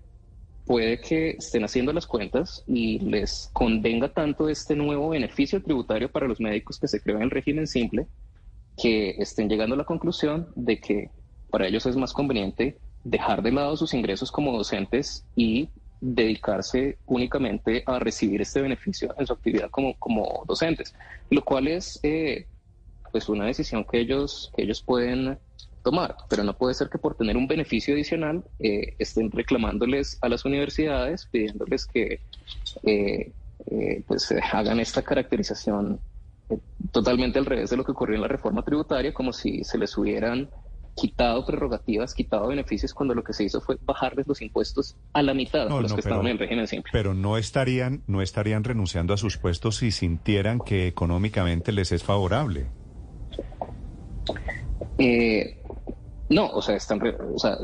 puede 0.69 0.99
que 1.01 1.31
estén 1.31 1.63
haciendo 1.63 1.91
las 1.93 2.05
cuentas 2.05 2.63
y 2.67 2.99
les 2.99 3.49
convenga 3.53 4.07
tanto 4.07 4.49
este 4.49 4.75
nuevo 4.75 5.09
beneficio 5.09 5.61
tributario 5.63 6.11
para 6.11 6.27
los 6.27 6.39
médicos 6.39 6.79
que 6.79 6.87
se 6.87 7.01
creó 7.01 7.17
en 7.17 7.23
el 7.23 7.31
régimen 7.31 7.65
simple, 7.65 8.07
que 8.81 9.11
estén 9.17 9.49
llegando 9.49 9.75
a 9.75 9.77
la 9.77 9.83
conclusión 9.83 10.47
de 10.55 10.79
que 10.79 11.09
para 11.49 11.67
ellos 11.67 11.85
es 11.85 11.95
más 11.95 12.13
conveniente 12.13 12.77
dejar 13.03 13.41
de 13.41 13.51
lado 13.51 13.75
sus 13.75 13.93
ingresos 13.93 14.31
como 14.31 14.51
docentes 14.51 15.25
y 15.35 15.69
dedicarse 16.01 16.97
únicamente 17.05 17.83
a 17.85 17.99
recibir 17.99 18.41
este 18.41 18.61
beneficio 18.61 19.13
en 19.17 19.27
su 19.27 19.33
actividad 19.33 19.69
como, 19.69 19.95
como 19.95 20.43
docentes, 20.47 20.93
lo 21.29 21.43
cual 21.43 21.67
es 21.67 21.99
eh, 22.03 22.47
pues 23.11 23.27
una 23.27 23.45
decisión 23.45 23.83
que 23.83 23.99
ellos, 23.99 24.51
que 24.55 24.63
ellos 24.63 24.81
pueden 24.81 25.37
tomar, 25.83 26.15
pero 26.29 26.43
no 26.43 26.57
puede 26.57 26.73
ser 26.73 26.89
que 26.89 26.97
por 26.97 27.15
tener 27.15 27.37
un 27.37 27.47
beneficio 27.47 27.93
adicional 27.93 28.43
eh, 28.59 28.95
estén 28.99 29.31
reclamándoles 29.31 30.17
a 30.21 30.29
las 30.29 30.45
universidades, 30.45 31.25
pidiéndoles 31.31 31.85
que 31.85 32.21
eh, 32.83 33.31
eh, 33.67 34.03
pues 34.07 34.33
hagan 34.51 34.79
esta 34.79 35.01
caracterización 35.01 35.99
totalmente 36.91 37.39
al 37.39 37.45
revés 37.45 37.69
de 37.69 37.77
lo 37.77 37.83
que 37.83 37.91
ocurrió 37.91 38.15
en 38.15 38.21
la 38.21 38.27
reforma 38.27 38.63
tributaria, 38.63 39.13
como 39.13 39.33
si 39.33 39.63
se 39.63 39.77
les 39.77 39.97
hubieran 39.97 40.49
quitado 40.95 41.45
prerrogativas, 41.45 42.13
quitado 42.13 42.47
beneficios, 42.47 42.93
cuando 42.93 43.13
lo 43.13 43.23
que 43.23 43.33
se 43.33 43.45
hizo 43.45 43.61
fue 43.61 43.77
bajarles 43.81 44.27
los 44.27 44.41
impuestos 44.41 44.97
a 45.13 45.21
la 45.21 45.33
mitad 45.33 45.67
de 45.69 45.81
los 45.81 45.93
que 45.93 46.01
estaban 46.01 46.25
en 46.25 46.33
el 46.33 46.39
régimen 46.39 46.67
simple. 46.67 46.91
Pero 46.91 47.13
no 47.13 47.37
estarían, 47.37 48.03
no 48.07 48.21
estarían 48.21 48.63
renunciando 48.63 49.13
a 49.13 49.17
sus 49.17 49.37
puestos 49.37 49.77
si 49.77 49.91
sintieran 49.91 50.59
que 50.59 50.87
económicamente 50.87 51.71
les 51.71 51.91
es 51.91 52.03
favorable. 52.03 52.67
Eh, 54.97 55.61
no, 56.29 56.49
o 56.49 56.61
sea, 56.61 56.75
están, 56.75 57.01
o 57.01 57.39
sea, 57.39 57.57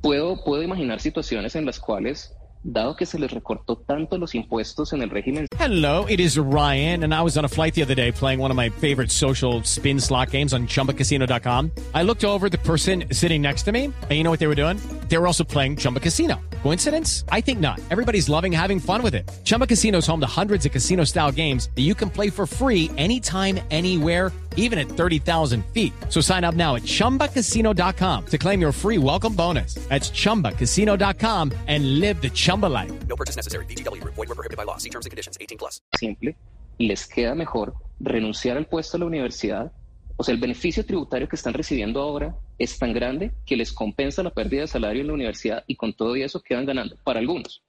puedo, 0.00 0.42
puedo 0.42 0.62
imaginar 0.62 1.00
situaciones 1.00 1.54
en 1.56 1.66
las 1.66 1.78
cuales 1.78 2.34
dado 2.64 2.96
que 2.96 3.06
se 3.06 3.18
les 3.18 3.30
recortó 3.30 3.76
tanto 3.76 4.18
los 4.18 4.34
impuestos 4.34 4.92
en 4.92 5.02
el 5.02 5.10
régimen. 5.10 5.46
Hello, 5.58 6.06
it 6.08 6.18
is 6.18 6.36
Ryan, 6.36 7.04
and 7.04 7.14
I 7.14 7.22
was 7.22 7.36
on 7.36 7.44
a 7.44 7.48
flight 7.48 7.74
the 7.74 7.82
other 7.82 7.94
day 7.94 8.10
playing 8.10 8.40
one 8.40 8.50
of 8.50 8.56
my 8.56 8.70
favorite 8.70 9.10
social 9.10 9.62
spin 9.62 10.00
slot 10.00 10.30
games 10.30 10.52
on 10.52 10.66
chumbacasino.com. 10.66 11.70
I 11.94 12.02
looked 12.02 12.24
over 12.24 12.48
the 12.48 12.58
person 12.58 13.04
sitting 13.12 13.42
next 13.42 13.62
to 13.64 13.72
me, 13.72 13.84
and 13.84 14.10
you 14.10 14.24
know 14.24 14.30
what 14.30 14.40
they 14.40 14.48
were 14.48 14.56
doing? 14.56 14.78
They 15.14 15.18
were 15.18 15.28
also 15.28 15.44
playing 15.44 15.76
Chumba 15.76 16.00
Casino. 16.00 16.40
Coincidence? 16.64 17.24
I 17.28 17.40
think 17.40 17.60
not. 17.60 17.80
Everybody's 17.92 18.28
loving 18.28 18.50
having 18.50 18.80
fun 18.80 19.00
with 19.00 19.14
it. 19.14 19.30
Chumba 19.44 19.68
Casino 19.68 19.98
is 19.98 20.06
home 20.08 20.18
to 20.18 20.26
hundreds 20.26 20.66
of 20.66 20.72
casino 20.72 21.04
style 21.04 21.30
games 21.30 21.70
that 21.76 21.82
you 21.82 21.94
can 21.94 22.10
play 22.10 22.30
for 22.30 22.46
free 22.46 22.90
anytime, 22.96 23.60
anywhere, 23.70 24.32
even 24.56 24.76
at 24.80 24.88
30,000 24.88 25.64
feet. 25.66 25.92
So 26.08 26.20
sign 26.20 26.42
up 26.42 26.56
now 26.56 26.74
at 26.74 26.82
chumbacasino.com 26.82 28.26
to 28.26 28.38
claim 28.38 28.60
your 28.60 28.72
free 28.72 28.98
welcome 28.98 29.36
bonus. 29.36 29.74
That's 29.88 30.10
chumbacasino.com 30.10 31.52
and 31.68 32.00
live 32.00 32.20
the 32.20 32.30
Chumba 32.30 32.66
life. 32.66 33.06
No 33.06 33.14
purchase 33.14 33.36
necessary. 33.36 33.66
DTW, 33.66 34.02
void, 34.02 34.16
were 34.16 34.34
prohibited 34.34 34.56
by 34.56 34.64
law. 34.64 34.78
See 34.78 34.90
terms 34.90 35.06
and 35.06 35.12
conditions 35.12 35.38
18 35.40 35.58
plus. 35.58 35.80
Simple. 35.94 36.34
Les 36.80 37.06
queda 37.06 37.36
mejor 37.36 37.74
renunciar 38.00 38.56
al 38.56 38.66
puesto 38.66 38.96
a 38.96 38.98
la 38.98 39.06
universidad 39.06 39.70
O 40.16 40.22
sea, 40.22 40.34
el 40.34 40.40
beneficio 40.40 40.84
tributario 40.86 41.28
que 41.28 41.36
están 41.36 41.54
recibiendo 41.54 42.00
ahora 42.00 42.36
es 42.58 42.78
tan 42.78 42.92
grande 42.92 43.32
que 43.44 43.56
les 43.56 43.72
compensa 43.72 44.22
la 44.22 44.30
pérdida 44.30 44.62
de 44.62 44.66
salario 44.68 45.00
en 45.00 45.08
la 45.08 45.14
universidad 45.14 45.64
y 45.66 45.76
con 45.76 45.94
todo 45.94 46.14
eso 46.14 46.40
quedan 46.40 46.66
ganando 46.66 46.96
para 47.04 47.20
algunos. 47.20 47.62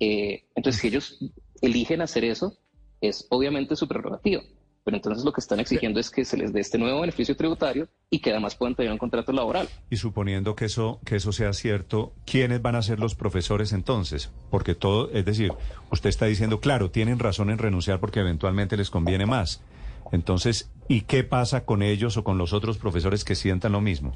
Eh, 0.00 0.44
entonces, 0.54 0.80
si 0.80 0.88
ellos 0.88 1.18
eligen 1.60 2.00
hacer 2.00 2.24
eso, 2.24 2.56
es 3.00 3.26
obviamente 3.30 3.76
su 3.76 3.88
prerrogativa. 3.88 4.42
Pero 4.84 4.96
entonces 4.96 5.22
lo 5.22 5.32
que 5.32 5.40
están 5.42 5.60
exigiendo 5.60 6.00
es 6.00 6.08
que 6.08 6.24
se 6.24 6.38
les 6.38 6.50
dé 6.50 6.60
este 6.60 6.78
nuevo 6.78 7.02
beneficio 7.02 7.36
tributario 7.36 7.88
y 8.08 8.20
que 8.20 8.30
además 8.30 8.56
puedan 8.56 8.74
tener 8.74 8.90
un 8.90 8.96
contrato 8.96 9.32
laboral. 9.32 9.68
Y 9.90 9.96
suponiendo 9.96 10.56
que 10.56 10.64
eso, 10.64 10.98
que 11.04 11.16
eso 11.16 11.30
sea 11.30 11.52
cierto, 11.52 12.14
¿quiénes 12.24 12.62
van 12.62 12.74
a 12.74 12.80
ser 12.80 12.98
los 12.98 13.14
profesores 13.14 13.74
entonces? 13.74 14.30
Porque 14.50 14.74
todo, 14.74 15.10
es 15.10 15.26
decir, 15.26 15.52
usted 15.90 16.08
está 16.08 16.24
diciendo, 16.24 16.60
claro, 16.60 16.90
tienen 16.90 17.18
razón 17.18 17.50
en 17.50 17.58
renunciar 17.58 18.00
porque 18.00 18.20
eventualmente 18.20 18.78
les 18.78 18.88
conviene 18.88 19.26
más. 19.26 19.62
Entonces, 20.12 20.70
¿y 20.88 21.02
qué 21.02 21.24
pasa 21.24 21.64
con 21.64 21.82
ellos 21.82 22.16
o 22.16 22.24
con 22.24 22.38
los 22.38 22.52
otros 22.52 22.78
profesores 22.78 23.24
que 23.24 23.34
sientan 23.34 23.72
lo 23.72 23.80
mismo? 23.80 24.14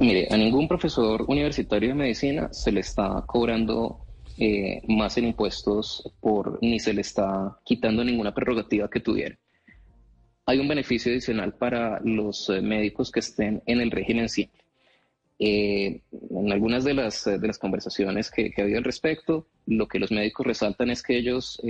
Mire, 0.00 0.28
a 0.30 0.36
ningún 0.36 0.68
profesor 0.68 1.24
universitario 1.28 1.90
de 1.90 1.94
medicina 1.94 2.52
se 2.52 2.72
le 2.72 2.80
está 2.80 3.24
cobrando 3.26 4.00
eh, 4.36 4.82
más 4.88 5.16
en 5.18 5.26
impuestos 5.26 6.12
por 6.20 6.58
ni 6.62 6.78
se 6.78 6.94
le 6.94 7.00
está 7.00 7.58
quitando 7.64 8.04
ninguna 8.04 8.34
prerrogativa 8.34 8.88
que 8.90 9.00
tuviera. 9.00 9.36
Hay 10.46 10.58
un 10.58 10.68
beneficio 10.68 11.12
adicional 11.12 11.54
para 11.54 12.00
los 12.04 12.48
eh, 12.48 12.60
médicos 12.60 13.10
que 13.10 13.20
estén 13.20 13.62
en 13.66 13.80
el 13.80 13.90
régimen 13.90 14.28
simple. 14.28 14.60
Eh, 15.40 16.00
en 16.30 16.52
algunas 16.52 16.82
de 16.82 16.94
las, 16.94 17.24
de 17.24 17.46
las 17.46 17.58
conversaciones 17.58 18.30
que, 18.30 18.50
que, 18.50 18.60
ha 18.60 18.64
habido 18.64 18.78
al 18.78 18.84
respecto, 18.84 19.46
lo 19.66 19.86
que 19.86 20.00
los 20.00 20.10
médicos 20.10 20.46
resaltan 20.46 20.90
es 20.90 21.02
que 21.02 21.16
ellos 21.16 21.60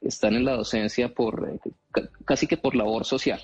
están 0.00 0.34
en 0.34 0.44
la 0.44 0.52
docencia 0.52 1.12
por 1.14 1.50
eh, 1.50 2.08
casi 2.24 2.46
que 2.46 2.56
por 2.56 2.74
labor 2.74 3.04
social. 3.04 3.40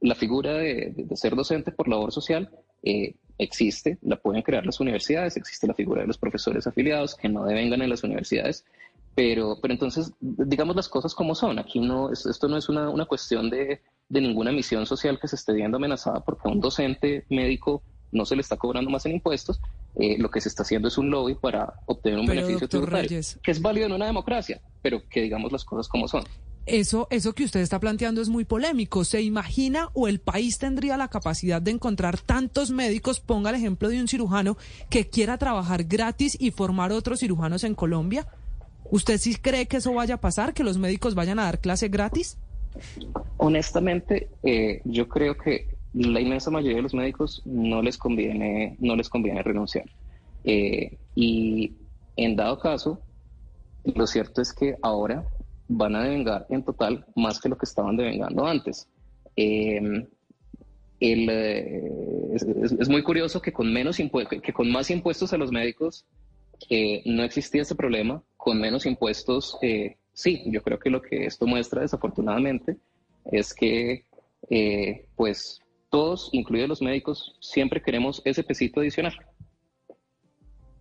La 0.00 0.14
figura 0.14 0.54
de, 0.54 1.06
ser 1.14 1.36
docente 1.36 1.72
por 1.72 1.86
labor 1.86 2.10
social 2.10 2.50
eh, 2.82 3.16
existe, 3.36 3.98
la 4.00 4.16
pueden 4.16 4.42
crear 4.42 4.64
las 4.64 4.80
universidades, 4.80 5.36
existe 5.36 5.66
la 5.66 5.74
figura 5.74 6.00
de 6.00 6.06
los 6.06 6.16
profesores 6.16 6.66
afiliados 6.66 7.14
que 7.14 7.28
no 7.28 7.44
devengan 7.44 7.82
en 7.82 7.90
las 7.90 8.02
universidades, 8.02 8.64
pero, 9.14 9.58
pero 9.60 9.74
entonces 9.74 10.12
digamos 10.20 10.74
las 10.74 10.88
cosas 10.88 11.14
como 11.14 11.34
son. 11.34 11.58
Aquí 11.58 11.80
no, 11.80 12.10
esto 12.12 12.48
no 12.48 12.56
es 12.56 12.70
una, 12.70 12.88
una 12.88 13.04
cuestión 13.04 13.50
de, 13.50 13.82
de 14.08 14.20
ninguna 14.20 14.52
misión 14.52 14.86
social 14.86 15.18
que 15.20 15.28
se 15.28 15.36
esté 15.36 15.52
viendo 15.52 15.76
amenazada 15.76 16.20
porque 16.20 16.48
un 16.48 16.60
docente 16.60 17.26
médico 17.28 17.82
no 18.12 18.24
se 18.24 18.34
le 18.34 18.42
está 18.42 18.56
cobrando 18.56 18.90
más 18.90 19.06
en 19.06 19.12
impuestos, 19.12 19.60
eh, 19.96 20.16
lo 20.18 20.30
que 20.30 20.40
se 20.40 20.48
está 20.48 20.62
haciendo 20.62 20.88
es 20.88 20.98
un 20.98 21.10
lobby 21.10 21.34
para 21.34 21.74
obtener 21.86 22.18
un 22.18 22.26
beneficio 22.26 22.68
tributario, 22.68 23.20
que 23.42 23.50
es 23.50 23.60
válido 23.60 23.86
en 23.86 23.92
una 23.92 24.06
democracia, 24.06 24.60
pero 24.82 25.02
que 25.08 25.22
digamos 25.22 25.52
las 25.52 25.64
cosas 25.64 25.88
como 25.88 26.08
son. 26.08 26.24
Eso, 26.66 27.08
eso 27.10 27.32
que 27.32 27.44
usted 27.44 27.60
está 27.60 27.80
planteando 27.80 28.20
es 28.20 28.28
muy 28.28 28.44
polémico. 28.44 29.04
¿Se 29.04 29.22
imagina 29.22 29.88
o 29.94 30.08
el 30.08 30.20
país 30.20 30.58
tendría 30.58 30.96
la 30.96 31.08
capacidad 31.08 31.60
de 31.60 31.72
encontrar 31.72 32.18
tantos 32.18 32.70
médicos? 32.70 33.18
Ponga 33.20 33.50
el 33.50 33.56
ejemplo 33.56 33.88
de 33.88 34.00
un 34.00 34.08
cirujano 34.08 34.56
que 34.88 35.08
quiera 35.08 35.38
trabajar 35.38 35.84
gratis 35.84 36.36
y 36.38 36.50
formar 36.50 36.92
otros 36.92 37.20
cirujanos 37.20 37.64
en 37.64 37.74
Colombia. 37.74 38.26
¿Usted 38.90 39.18
sí 39.18 39.36
cree 39.36 39.66
que 39.66 39.78
eso 39.78 39.92
vaya 39.94 40.16
a 40.16 40.20
pasar, 40.20 40.52
que 40.52 40.64
los 40.64 40.78
médicos 40.78 41.14
vayan 41.14 41.38
a 41.38 41.44
dar 41.44 41.60
clase 41.60 41.88
gratis? 41.88 42.36
Honestamente, 43.38 44.28
eh, 44.42 44.80
yo 44.84 45.08
creo 45.08 45.36
que 45.36 45.66
la 45.94 46.20
inmensa 46.20 46.50
mayoría 46.50 46.76
de 46.76 46.82
los 46.82 46.94
médicos 46.94 47.42
no 47.44 47.82
les 47.82 47.96
conviene, 47.98 48.76
no 48.78 48.94
les 48.96 49.08
conviene 49.08 49.42
renunciar. 49.42 49.86
Eh, 50.44 50.98
y 51.14 51.72
en 52.16 52.36
dado 52.36 52.58
caso, 52.58 53.00
lo 53.84 54.06
cierto 54.06 54.42
es 54.42 54.52
que 54.52 54.76
ahora 54.82 55.24
van 55.68 55.94
a 55.94 56.02
devengar 56.02 56.46
en 56.50 56.64
total 56.64 57.06
más 57.14 57.40
que 57.40 57.48
lo 57.48 57.56
que 57.56 57.66
estaban 57.66 57.96
devengando 57.96 58.46
antes. 58.46 58.88
Em, 59.36 60.06
eh, 61.00 61.82
es, 62.78 62.88
muy 62.88 63.02
curioso 63.02 63.40
que 63.40 63.52
con, 63.52 63.72
menos 63.72 63.96
que 63.96 64.52
con 64.52 64.70
más 64.70 64.90
impuestos 64.90 65.32
a 65.32 65.38
los 65.38 65.50
médicos 65.50 66.04
eh, 66.68 67.02
no 67.06 67.22
existía 67.22 67.62
ese 67.62 67.74
problema, 67.74 68.22
con 68.36 68.60
menos 68.60 68.84
impuestos 68.84 69.58
sí, 70.12 70.42
yo 70.46 70.62
creo 70.62 70.78
que 70.78 70.90
lo 70.90 71.00
que 71.00 71.24
esto 71.24 71.46
muestra 71.46 71.80
desafortunadamente 71.80 72.76
es 73.32 73.54
que 73.54 74.04
pues 75.16 75.60
todos, 75.90 76.30
incluidos 76.32 76.68
los 76.68 76.82
médicos, 76.82 77.36
siempre 77.40 77.82
queremos 77.82 78.22
ese 78.24 78.42
pesito 78.42 78.80
adicional. 78.80 79.14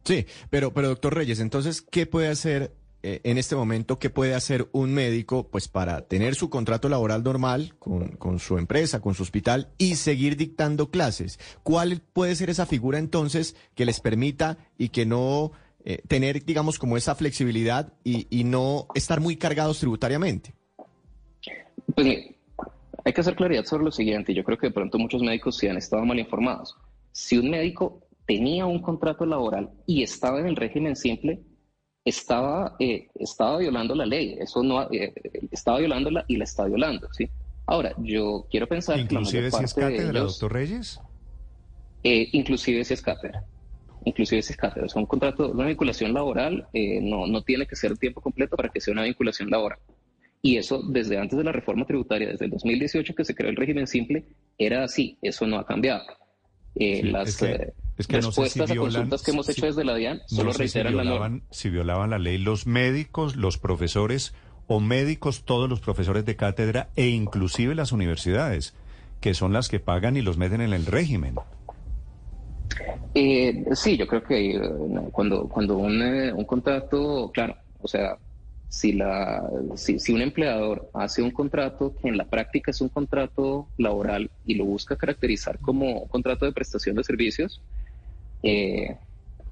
Sí, 0.06 0.26
pero, 0.50 0.74
pero 0.74 0.88
doctor 0.88 1.16
Reyes, 1.16 1.40
entonces, 1.40 1.82
¿qué 1.82 2.06
puede 2.06 2.30
hacer 2.30 2.72
eh, 3.02 3.22
en 3.24 3.38
este 3.38 3.56
momento? 3.56 3.98
¿Qué 3.98 4.10
puede 4.10 4.34
hacer 4.36 4.68
un 4.74 4.94
médico 4.94 5.48
pues 5.50 5.68
para 5.68 6.02
tener 6.08 6.36
su 6.36 6.50
contrato 6.50 6.90
laboral 6.90 7.24
normal 7.24 7.76
con, 7.80 8.10
con, 8.18 8.40
su 8.40 8.58
empresa, 8.58 9.00
con 9.00 9.14
su 9.14 9.24
hospital 9.24 9.70
y 9.78 9.96
seguir 9.96 10.36
dictando 10.36 10.92
clases? 10.92 11.40
¿Cuál 11.64 12.02
puede 12.14 12.36
ser 12.36 12.50
esa 12.50 12.66
figura 12.66 13.00
entonces 13.00 13.56
que 13.74 13.86
les 13.86 14.02
permita 14.02 14.58
y 14.78 14.90
que 14.90 15.06
no 15.06 15.52
eh, 15.86 16.02
tener, 16.08 16.44
digamos, 16.44 16.78
como 16.78 16.98
esa 16.98 17.16
flexibilidad 17.16 17.94
y, 18.04 18.28
y 18.30 18.44
no 18.44 18.88
estar 18.96 19.22
muy 19.22 19.38
cargados 19.38 19.80
tributariamente? 19.80 20.54
Pues 21.96 22.08
hay 23.06 23.14
que 23.14 23.22
hacer 23.22 23.36
claridad 23.36 23.64
sobre 23.64 23.86
lo 23.86 23.92
siguiente. 23.92 24.34
Yo 24.34 24.44
creo 24.44 24.58
que 24.58 24.68
de 24.68 24.74
pronto 24.74 25.00
muchos 25.00 25.22
médicos 25.22 25.58
sí 25.58 25.68
han 25.68 25.78
estado 25.78 26.04
mal 26.04 26.20
informados. 26.20 26.76
Si 27.14 27.38
un 27.38 27.50
médico 27.50 28.02
tenía 28.28 28.66
un 28.66 28.82
contrato 28.82 29.26
laboral 29.26 29.72
y 29.88 30.04
estaba 30.04 30.40
en 30.40 30.48
el 30.48 30.56
régimen 30.56 30.96
simple, 30.96 31.42
estaba, 32.10 32.76
eh, 32.80 33.08
estaba 33.16 33.58
violando 33.58 33.96
la 33.96 34.06
ley. 34.06 34.38
Eso 34.40 34.62
no, 34.64 34.84
eh, 34.92 35.14
estaba 35.52 35.80
violándola 35.80 36.26
y 36.28 36.38
la 36.38 36.44
está 36.44 36.66
violando. 36.66 37.08
¿sí? 37.14 37.30
Ahora, 37.66 37.94
yo 37.98 38.48
quiero 38.50 38.68
pensar 38.68 39.00
inclusive 39.00 39.46
que 39.46 39.52
si 39.52 39.64
es 39.64 39.74
cátedra, 39.74 40.22
doctor 40.22 40.52
Reyes. 40.52 41.00
Eh, 42.04 42.30
inclusive 42.32 42.84
si 42.84 42.94
es 42.94 43.02
cátedra. 43.02 43.46
Inclusive 44.06 44.42
si 44.42 44.54
es 44.54 44.58
cátedra. 44.58 44.88
Es 44.88 44.96
un 44.96 45.06
contrato, 45.06 45.52
una 45.52 45.66
vinculación 45.66 46.14
laboral, 46.14 46.68
eh, 46.74 47.00
no, 47.02 47.28
no 47.28 47.44
tiene 47.44 47.68
que 47.68 47.76
ser 47.76 47.96
tiempo 47.98 48.22
completo 48.22 48.56
para 48.56 48.70
que 48.70 48.82
sea 48.82 48.92
una 48.92 49.04
vinculación 49.04 49.50
laboral. 49.50 49.78
Y 50.42 50.58
eso 50.58 50.82
desde 50.82 51.20
antes 51.20 51.38
de 51.38 51.44
la 51.44 51.52
reforma 51.52 51.86
tributaria, 51.86 52.30
desde 52.30 52.46
el 52.46 52.52
2018 52.52 53.14
que 53.14 53.26
se 53.26 53.36
creó 53.36 53.50
el 53.50 53.56
régimen 53.56 53.86
simple, 53.86 54.26
era 54.58 54.84
así. 54.84 55.18
Eso 55.22 55.46
no 55.46 55.60
ha 55.60 55.66
cambiado. 55.66 56.04
Eh, 56.76 57.04
las 57.04 57.38
respuestas 58.08 58.72
a 58.72 58.76
consultas 58.76 59.24
que 59.24 59.32
hemos 59.32 59.50
hecho 59.50 59.66
desde 59.66 59.84
la 59.84 59.96
DIAN 59.96 60.22
solo 60.28 60.54
reiteran 60.54 60.96
la 60.96 61.04
norma. 61.04 61.42
Si 61.52 61.70
violaban 61.70 62.10
la 62.10 62.20
ley 62.20 62.38
los 62.38 62.66
médicos, 62.66 63.36
los 63.36 63.58
profesores 63.58 64.34
o 64.68 64.80
médicos, 64.80 65.44
todos 65.44 65.70
los 65.70 65.80
profesores 65.80 66.26
de 66.26 66.36
cátedra 66.36 66.90
e 66.96 67.08
inclusive 67.08 67.76
las 67.76 67.92
universidades, 67.92 68.76
que 69.20 69.34
son 69.34 69.52
las 69.52 69.68
que 69.68 69.80
pagan 69.80 70.16
y 70.16 70.22
los 70.22 70.38
meten 70.38 70.62
en 70.62 70.74
el 70.74 70.86
régimen. 70.86 71.36
Eh, 73.16 73.66
sí, 73.74 73.98
yo 73.98 74.08
creo 74.08 74.24
que 74.24 74.52
eh, 74.56 74.62
cuando, 75.12 75.48
cuando 75.50 75.78
un, 75.78 76.02
eh, 76.02 76.32
un, 76.32 76.46
contrato, 76.46 77.32
claro, 77.34 77.56
o 77.82 77.88
sea, 77.88 78.18
si, 78.68 78.94
la, 78.94 79.50
si, 79.76 79.98
si, 79.98 80.14
un 80.14 80.22
empleador 80.22 80.90
hace 80.94 81.24
un 81.24 81.32
contrato 81.32 81.96
que 82.00 82.08
en 82.08 82.18
la 82.18 82.26
práctica 82.26 82.70
es 82.70 82.82
un 82.82 82.90
contrato 82.90 83.68
laboral 83.78 84.30
y 84.46 84.54
lo 84.54 84.66
busca 84.66 84.96
caracterizar 84.96 85.58
como 85.60 86.04
un 86.04 86.08
contrato 86.08 86.46
de 86.46 86.52
prestación 86.52 86.96
de 86.96 87.04
servicios, 87.04 87.62
eh, 88.44 88.98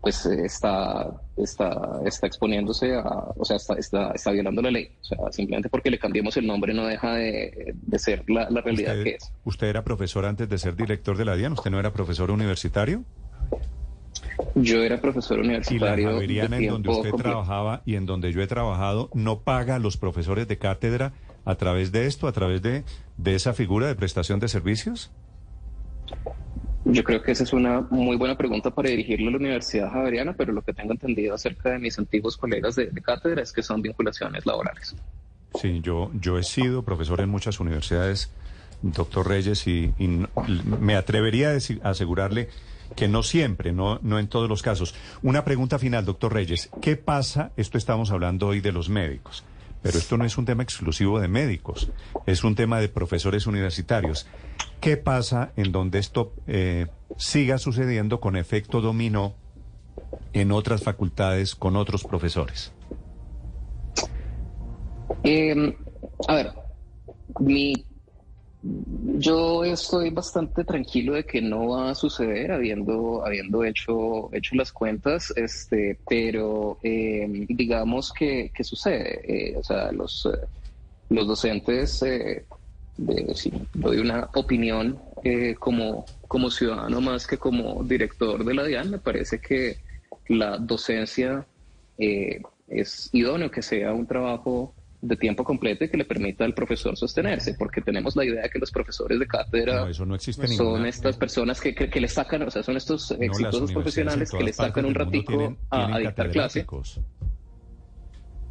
pues 0.02 0.26
eh, 0.26 0.46
está, 0.46 1.12
está, 1.36 2.00
está 2.06 2.28
exponiéndose 2.28 2.96
a, 2.96 3.04
o 3.36 3.44
sea, 3.44 3.58
está, 3.58 3.74
está, 3.76 4.12
está, 4.12 4.32
violando 4.32 4.62
la 4.62 4.72
ley. 4.72 4.92
O 5.02 5.04
sea, 5.04 5.18
simplemente 5.32 5.70
porque 5.70 5.90
le 5.90 6.00
cambiemos 6.00 6.38
el 6.38 6.48
nombre 6.48 6.74
no 6.74 6.86
deja 6.86 7.16
de, 7.16 7.74
de 7.76 8.00
ser 8.00 8.24
la, 8.30 8.50
la 8.50 8.62
realidad 8.62 8.96
que 9.04 9.16
es. 9.16 9.32
¿Usted 9.44 9.68
era 9.68 9.84
profesor 9.84 10.26
antes 10.26 10.48
de 10.48 10.58
ser 10.58 10.76
director 10.76 11.18
de 11.18 11.26
la 11.26 11.36
DIAN? 11.36 11.54
¿Usted 11.54 11.72
no 11.72 11.80
era 11.80 11.92
profesor 11.92 12.32
universitario? 12.32 13.04
Yo 14.56 14.84
era 14.84 15.02
profesor 15.02 15.40
universitario. 15.40 16.06
¿Y 16.06 16.06
la 16.06 16.12
Javeriana 16.14 16.58
en 16.58 16.68
donde 16.68 16.90
usted 16.90 17.12
trabajaba 17.12 17.82
y 17.86 17.96
en 17.96 18.06
donde 18.06 18.32
yo 18.32 18.42
he 18.42 18.48
trabajado 18.48 19.10
no 19.14 19.40
paga 19.40 19.76
a 19.76 19.80
los 19.80 19.98
profesores 19.98 20.48
de 20.48 20.58
cátedra 20.58 21.14
a 21.46 21.56
través 21.56 21.92
de 21.92 22.06
esto, 22.06 22.28
a 22.28 22.32
través 22.32 22.62
de, 22.62 22.84
de 23.18 23.36
esa 23.36 23.54
figura 23.54 23.88
de 23.88 23.96
prestación 23.96 24.40
de 24.40 24.48
servicios? 24.48 25.12
Yo 26.90 27.04
creo 27.04 27.22
que 27.22 27.34
esa 27.34 27.44
es 27.44 27.52
una 27.52 27.82
muy 27.90 28.16
buena 28.16 28.38
pregunta 28.38 28.72
para 28.72 28.90
dirigirle 28.90 29.28
a 29.28 29.32
la 29.32 29.38
Universidad 29.38 29.92
Javeriana, 29.92 30.34
pero 30.34 30.54
lo 30.54 30.62
que 30.62 30.74
tengo 30.74 30.94
entendido 30.94 31.36
acerca 31.36 31.72
de 31.72 31.80
mis 31.80 32.00
antiguos 32.00 32.38
colegas 32.38 32.76
de, 32.76 32.90
cátedra 33.02 33.42
es 33.42 33.52
que 33.52 33.62
son 33.62 33.82
vinculaciones 33.82 34.46
laborales. 34.46 34.96
Sí, 35.56 35.82
yo, 35.82 36.12
yo 36.14 36.38
he 36.38 36.44
sido 36.44 36.84
profesor 36.84 37.20
en 37.20 37.30
muchas 37.30 37.60
universidades, 37.60 38.32
doctor 38.82 39.28
Reyes, 39.28 39.68
y, 39.68 39.94
me 40.80 40.96
atrevería 40.96 41.52
a, 41.52 41.90
asegurarle 41.90 42.48
que 42.96 43.10
no 43.10 43.22
siempre, 43.22 43.74
no, 43.74 44.00
no 44.02 44.18
en 44.18 44.28
todos 44.28 44.48
los 44.48 44.62
casos. 44.62 44.96
Una 45.22 45.44
pregunta 45.44 45.80
final, 45.80 46.06
doctor 46.06 46.34
Reyes. 46.34 46.70
¿Qué 46.82 46.96
pasa? 46.96 47.52
Esto 47.58 47.78
estamos 47.78 48.12
hablando 48.12 48.48
hoy 48.48 48.62
de 48.62 48.72
los 48.72 48.88
médicos, 48.88 49.44
pero 49.88 50.00
esto 50.00 50.18
no 50.18 50.26
es 50.26 50.38
un 50.38 50.44
tema 50.44 50.64
exclusivo 50.64 51.18
de 51.22 51.30
médicos, 51.30 51.90
es 52.26 52.44
un 52.44 52.56
tema 52.56 52.82
de 52.82 52.90
profesores 52.90 53.48
universitarios. 53.48 54.28
¿Qué 54.82 54.98
pasa 54.98 55.54
en 55.56 55.72
donde 55.72 56.00
esto 56.00 56.34
eh, 56.46 56.88
siga 57.16 57.58
sucediendo 57.58 58.20
con 58.20 58.36
efecto 58.36 58.82
dominó 58.82 59.34
en 60.34 60.52
otras 60.52 60.84
facultades 60.84 61.56
con 61.56 61.78
otros 61.78 62.04
profesores? 62.04 62.74
Em, 65.24 65.74
a 66.28 66.36
ver, 66.36 66.52
mi, 67.40 67.86
yo 68.62 69.64
estoy 69.64 70.10
bastante 70.10 70.64
tranquilo 70.64 71.14
de 71.14 71.24
que 71.24 71.42
no 71.42 71.70
va 71.70 71.92
a 71.92 71.96
suceder 71.96 72.52
habiendo, 72.52 73.26
habiendo 73.26 73.64
hecho, 73.64 74.30
hecho 74.34 74.56
las 74.56 74.72
cuentas, 74.72 75.32
este, 75.36 76.00
pero 76.10 76.80
em, 76.82 77.46
digamos 77.48 78.12
que, 78.12 78.52
sucede. 78.62 79.22
Eh, 79.52 79.58
o 79.58 79.64
sea, 79.64 79.92
los, 79.92 80.26
eh, 80.26 80.46
los 81.10 81.28
docentes 81.28 82.02
de, 82.98 83.36
si 83.36 83.52
doy 83.74 84.00
una 84.00 84.30
opinión 84.34 85.00
eh, 85.24 85.56
como, 85.60 86.06
como 86.28 86.50
ciudadano 86.50 87.00
más 87.00 87.28
que 87.28 87.38
como 87.38 87.84
director 87.84 88.44
de 88.44 88.54
la 88.54 88.64
DIAN, 88.64 88.92
me 88.92 88.98
parece 88.98 89.40
que 89.40 89.78
la 90.28 90.58
docencia 90.58 91.46
eh, 91.98 92.42
es 92.68 93.10
idóneo 93.14 93.50
que 93.50 93.62
sea 93.62 93.94
un 93.94 94.06
trabajo 94.06 94.74
de 95.02 95.16
tiempo 95.16 95.44
completo 95.44 95.86
y 95.86 95.90
que 95.90 95.98
le 95.98 96.06
permita 96.06 96.44
al 96.44 96.54
profesor 96.54 96.98
sostenerse, 96.98 97.54
porque 97.54 97.82
tenemos 97.82 98.16
la 98.16 98.26
idea 98.26 98.44
de 98.44 98.50
que 98.50 98.60
los 98.60 98.72
profesores 98.72 99.20
de 99.20 99.28
cátedra 99.28 99.94
son 99.94 100.86
estas 100.86 101.18
personas 101.18 101.62
que, 101.62 101.76
que, 101.76 102.02
le 102.02 102.08
sacan, 102.08 102.42
o 102.44 102.52
sea, 102.52 102.64
son 102.64 102.78
estos 102.78 103.12
exitosos 103.12 103.72
profesionales 103.72 104.32
que 104.32 104.44
le 104.44 104.54
sacan 104.54 104.86
un 104.86 104.96
ratico 104.96 105.56
a, 105.70 106.00
dictar 106.00 106.32
clase. 106.32 106.66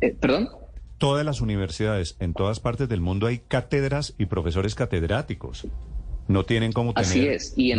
Eh, 0.00 0.14
¿Perdón? 0.20 0.48
todas 0.98 1.24
las 1.24 1.40
universidades, 1.40 2.16
en 2.20 2.32
todas 2.34 2.60
partes 2.60 2.88
del 2.88 3.00
mundo 3.00 3.26
hay 3.26 3.38
cátedras 3.38 4.14
y 4.18 4.26
profesores 4.26 4.74
catedráticos. 4.74 5.66
No 6.28 6.44
tienen 6.44 6.72
cómo 6.72 6.92
tener, 6.92 7.08
Así 7.08 7.28
es, 7.28 7.54
y 7.56 7.70
en, 7.70 7.78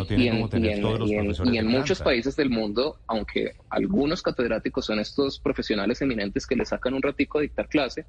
todos 0.80 1.00
los 1.00 1.42
y 1.44 1.58
en 1.58 1.68
muchos 1.68 2.02
países 2.02 2.38
del 2.38 2.50
mundo, 2.50 2.98
aunque 3.06 3.56
algunos 3.70 4.22
catedráticos 4.22 4.86
son 4.86 5.00
estos 5.00 5.40
profesionales 5.40 6.02
eminentes 6.02 6.48
que 6.48 6.56
le 6.56 6.64
sacan 6.64 6.94
un 6.94 7.02
ratico 7.02 7.40
a 7.40 7.42
dictar 7.42 7.68
clase, 7.68 8.06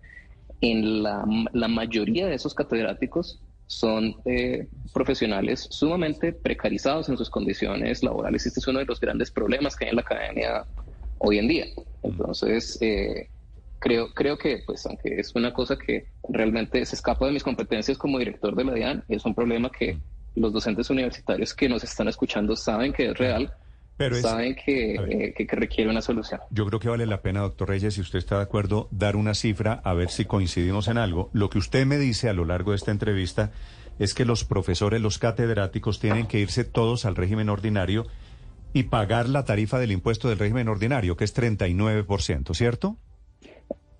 en 0.61 1.03
la, 1.03 1.25
mayoría 1.69 2.27
de 2.27 2.35
esos 2.35 2.55
catedráticos 2.55 3.41
son 3.67 4.17
eh, 4.25 4.67
profesionales 4.93 5.67
sumamente 5.71 6.33
precarizados 6.33 7.09
en 7.09 7.17
sus 7.17 7.31
condiciones 7.31 8.03
laborales. 8.03 8.47
Este 8.47 8.61
es 8.61 8.67
uno 8.67 8.79
de 8.79 8.87
los 8.87 8.99
grandes 8.99 9.31
problemas 9.31 9.77
que 9.77 9.85
hay 9.85 9.91
en 9.91 9.97
la 9.97 10.03
academia 10.03 10.65
hoy 11.19 11.39
en 11.39 11.49
día. 11.49 11.67
Entonces, 12.03 12.79
eh, 12.81 13.29
creo, 13.79 14.13
creo 14.15 14.39
que, 14.39 14.63
pues, 14.67 14.87
aunque 14.87 15.21
es 15.21 15.35
una 15.35 15.53
cosa 15.53 15.77
que 15.77 16.09
realmente 16.29 16.85
se 16.87 16.97
escapa 16.97 17.27
de 17.27 17.33
mis 17.33 17.45
competencias 17.45 17.99
como 17.99 18.19
director 18.19 18.55
de 18.57 18.65
la 18.65 18.75
DIAN, 18.75 19.05
es 19.09 19.25
un 19.25 19.35
problema 19.35 19.71
que 19.71 19.99
los 20.35 20.53
docentes 20.53 20.89
universitarios 20.91 21.55
que 21.55 21.69
nos 21.69 21.85
están 21.85 22.09
escuchando 22.09 22.57
saben 22.57 22.93
que 22.93 23.11
es 23.11 23.19
real, 23.19 23.53
pero 23.99 24.15
saben 24.15 24.57
eh, 24.67 25.35
que, 25.37 25.47
que, 25.47 25.57
requiere 25.57 25.91
una 25.91 26.01
solución. 26.01 26.41
Yo 26.51 26.65
creo 26.67 26.79
que 26.79 26.89
vale 26.89 27.05
la 27.05 27.21
pena, 27.21 27.41
doctor 27.41 27.69
Reyes, 27.69 27.95
si 27.95 28.01
usted 28.01 28.21
está 28.21 28.37
de 28.37 28.43
acuerdo, 28.43 28.89
dar 28.93 29.17
una 29.17 29.35
cifra 29.35 29.81
a 29.85 29.93
ver 29.93 30.09
si 30.11 30.25
coincidimos 30.25 30.87
en 30.87 30.99
algo. 30.99 31.31
Lo 31.33 31.51
que 31.51 31.59
usted 31.59 31.85
me 31.85 31.99
dice 31.99 32.29
a 32.29 32.33
lo 32.33 32.45
largo 32.45 32.71
de 32.71 32.77
esta 32.77 32.93
entrevista 32.93 33.51
es 33.99 34.15
que 34.15 34.25
los 34.25 34.45
profesores, 34.45 35.01
los 35.01 35.19
catedráticos, 35.19 35.99
tienen 35.99 36.29
que 36.29 36.39
irse 36.39 36.63
todos 36.63 37.05
al 37.07 37.17
régimen 37.17 37.49
ordinario 37.49 38.07
y 38.73 38.85
pagar 38.85 39.29
la 39.29 39.45
tarifa 39.45 39.81
del 39.81 39.91
impuesto 39.91 40.29
del 40.29 40.39
régimen 40.39 40.69
ordinario, 40.69 41.17
que 41.17 41.25
es 41.25 41.37
39%, 41.37 42.55
¿cierto? 42.55 42.97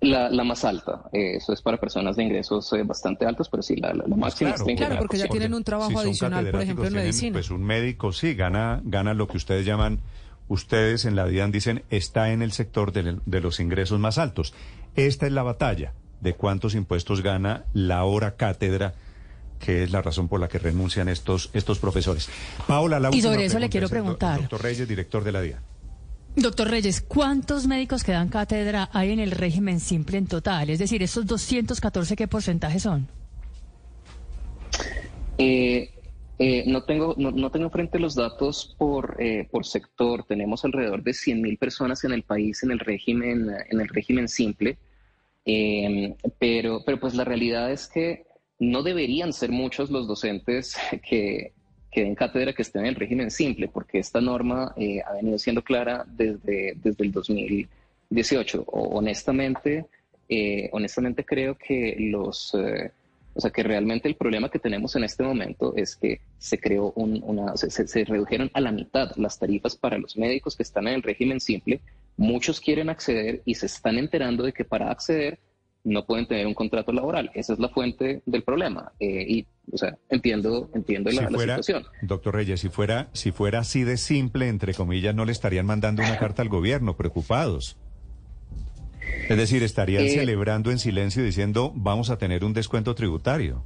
La, 0.01 0.29
la 0.29 0.45
más 0.45 0.63
alta, 0.63 1.09
eh, 1.11 1.35
eso 1.35 1.51
es 1.51 1.61
para 1.61 1.77
personas 1.77 2.15
de 2.15 2.23
ingresos 2.23 2.71
eh, 2.71 2.83
bastante 2.83 3.25
altos, 3.25 3.49
pero 3.49 3.61
sí, 3.61 3.75
la, 3.75 3.93
la, 3.93 4.07
máxima 4.15 4.53
claro, 4.53 4.75
claro, 4.77 4.97
porque 4.97 5.17
ya 5.17 5.27
tienen 5.27 5.53
un 5.53 5.63
trabajo 5.63 5.99
adicional, 5.99 6.49
por 6.51 6.61
ejemplo, 6.61 6.85
en 6.85 6.93
medicina. 6.93 7.33
Pues 7.33 7.51
un 7.51 7.63
médico 7.63 8.13
sí 8.13 8.33
gana, 8.33 8.81
gana 8.85 9.13
lo 9.13 9.27
que 9.27 9.35
ustedes 9.35 9.65
llaman, 9.65 9.99
ustedes 10.47 11.03
en 11.03 11.17
la 11.17 11.25
DIAN 11.25 11.51
dicen, 11.51 11.83
está 11.89 12.31
en 12.31 12.41
el 12.41 12.53
sector 12.53 12.93
de, 12.93 13.17
de 13.25 13.41
los 13.41 13.59
ingresos 13.59 13.99
más 13.99 14.17
altos. 14.17 14.53
Esta 14.95 15.25
es 15.25 15.33
la 15.33 15.43
batalla 15.43 15.91
de 16.21 16.33
cuántos 16.33 16.75
impuestos 16.75 17.21
gana 17.21 17.65
la 17.73 18.05
hora 18.05 18.37
cátedra 18.37 18.93
que 19.59 19.83
es 19.83 19.91
la 19.91 20.01
razón 20.01 20.27
por 20.27 20.39
la 20.39 20.47
que 20.47 20.57
renuncian 20.57 21.09
estos, 21.09 21.49
estos 21.53 21.79
profesores. 21.79 22.29
Paola, 22.67 22.99
la 22.99 23.09
Y 23.13 23.21
sobre 23.21 23.45
eso 23.45 23.59
le 23.59 23.69
quiero 23.69 23.89
preguntar. 23.89 24.39
Doctor 24.39 24.63
Reyes, 24.63 24.87
director 24.87 25.23
de 25.23 25.31
la 25.31 25.41
DIAN. 25.41 25.59
Doctor 26.35 26.69
Reyes, 26.69 27.01
¿cuántos 27.01 27.67
médicos 27.67 28.03
que 28.03 28.11
dan 28.11 28.29
cátedra 28.29 28.89
hay 28.93 29.11
en 29.11 29.19
el 29.19 29.31
régimen 29.31 29.79
simple 29.79 30.17
en 30.17 30.27
total? 30.27 30.69
Es 30.69 30.79
decir, 30.79 31.01
esos 31.03 31.25
214, 31.25 32.15
¿qué 32.15 32.27
porcentaje 32.27 32.79
son? 32.79 33.07
Eh, 35.37 35.89
eh, 36.37 36.63
no, 36.67 36.83
tengo, 36.83 37.15
no, 37.17 37.51
tengo 37.51 37.69
frente 37.69 37.99
los 37.99 38.15
datos 38.15 38.75
por, 38.77 39.17
eh, 39.19 39.47
por 39.51 39.65
sector. 39.65 40.23
Tenemos 40.23 40.63
alrededor 40.63 41.03
de 41.03 41.11
100.000 41.11 41.57
personas 41.57 42.03
en 42.03 42.13
el 42.13 42.23
país 42.23 42.63
en 42.63 42.71
el 42.71 42.79
régimen, 42.79 43.49
en 43.69 43.81
el 43.81 43.87
régimen 43.87 44.27
simple. 44.27 44.77
pero, 46.37 46.83
pero 46.85 46.99
pues 46.99 47.15
la 47.15 47.25
realidad 47.25 47.71
es 47.71 47.87
que 47.87 48.27
no 48.59 48.83
deberían 48.83 49.33
ser 49.33 49.51
muchos 49.51 49.89
los 49.89 50.07
docentes 50.07 50.77
que, 51.09 51.53
que 51.91 52.03
den 52.03 52.15
cátedra 52.15 52.53
que 52.53 52.61
estén 52.61 52.83
en 52.83 52.89
el 52.89 52.95
régimen 52.95 53.31
simple, 53.31 53.67
porque 53.67 53.99
esta 53.99 54.21
norma 54.21 54.73
eh, 54.77 55.01
ha 55.05 55.13
venido 55.13 55.37
siendo 55.37 55.63
clara 55.63 56.05
desde, 56.07 56.73
desde 56.75 57.03
el 57.03 57.11
2018. 57.11 58.63
O, 58.67 58.97
honestamente, 58.97 59.85
eh, 60.27 60.69
honestamente 60.71 61.25
creo 61.25 61.57
que 61.57 61.95
los, 61.99 62.53
eh, 62.53 62.91
o 63.33 63.41
sea, 63.41 63.49
que 63.49 63.63
realmente 63.63 64.07
el 64.07 64.15
problema 64.15 64.49
que 64.49 64.59
tenemos 64.59 64.95
en 64.95 65.03
este 65.03 65.23
momento 65.23 65.73
es 65.75 65.95
que 65.95 66.21
se 66.37 66.59
creó 66.59 66.91
una, 66.95 67.57
se, 67.57 67.69
se, 67.69 68.05
redujeron 68.05 68.51
a 68.53 68.61
la 68.61 68.71
mitad 68.71 69.15
las 69.15 69.39
tarifas 69.39 69.75
para 69.75 69.97
los 69.97 70.17
médicos 70.17 70.55
que 70.55 70.63
están 70.63 70.87
en 70.87 70.95
el 70.95 71.03
régimen 71.03 71.39
simple. 71.39 71.79
Muchos 72.17 72.59
quieren 72.59 72.89
acceder 72.89 73.41
y 73.45 73.55
se 73.55 73.65
están 73.65 73.97
enterando 73.97 74.43
de 74.43 74.53
que 74.53 74.65
para 74.65 74.91
acceder 74.91 75.39
no 75.83 76.05
pueden 76.05 76.27
tener 76.27 76.45
un 76.45 76.53
contrato 76.53 76.91
laboral. 76.91 77.31
Esa 77.33 77.53
es 77.53 77.59
la 77.59 77.69
fuente 77.69 78.21
del 78.25 78.43
problema. 78.43 78.91
Eh, 78.99 79.25
y, 79.27 79.47
o 79.71 79.77
sea, 79.77 79.97
entiendo, 80.09 80.69
entiendo 80.73 81.09
la, 81.11 81.17
Si 81.17 81.23
la 81.23 81.29
fuera, 81.29 81.55
situación. 81.57 81.83
doctor 82.01 82.35
Reyes, 82.35 82.59
si 82.59 82.69
fuera, 82.69 83.09
si 83.13 83.31
fuera 83.31 83.59
así 83.59 83.83
de 83.83 83.97
simple, 83.97 84.47
entre 84.47 84.73
comillas, 84.73 85.15
no 85.15 85.25
le 85.25 85.31
estarían 85.31 85.65
mandando 85.65 86.03
una 86.03 86.17
carta 86.17 86.41
al 86.41 86.49
gobierno, 86.49 86.97
preocupados. 86.97 87.77
Es 89.29 89.37
decir, 89.37 89.63
estarían 89.63 90.03
Eh, 90.05 90.09
celebrando 90.09 90.71
en 90.71 90.79
silencio 90.79 91.23
diciendo 91.23 91.71
vamos 91.75 92.09
a 92.09 92.17
tener 92.17 92.43
un 92.43 92.53
descuento 92.53 92.93
tributario. 92.95 93.63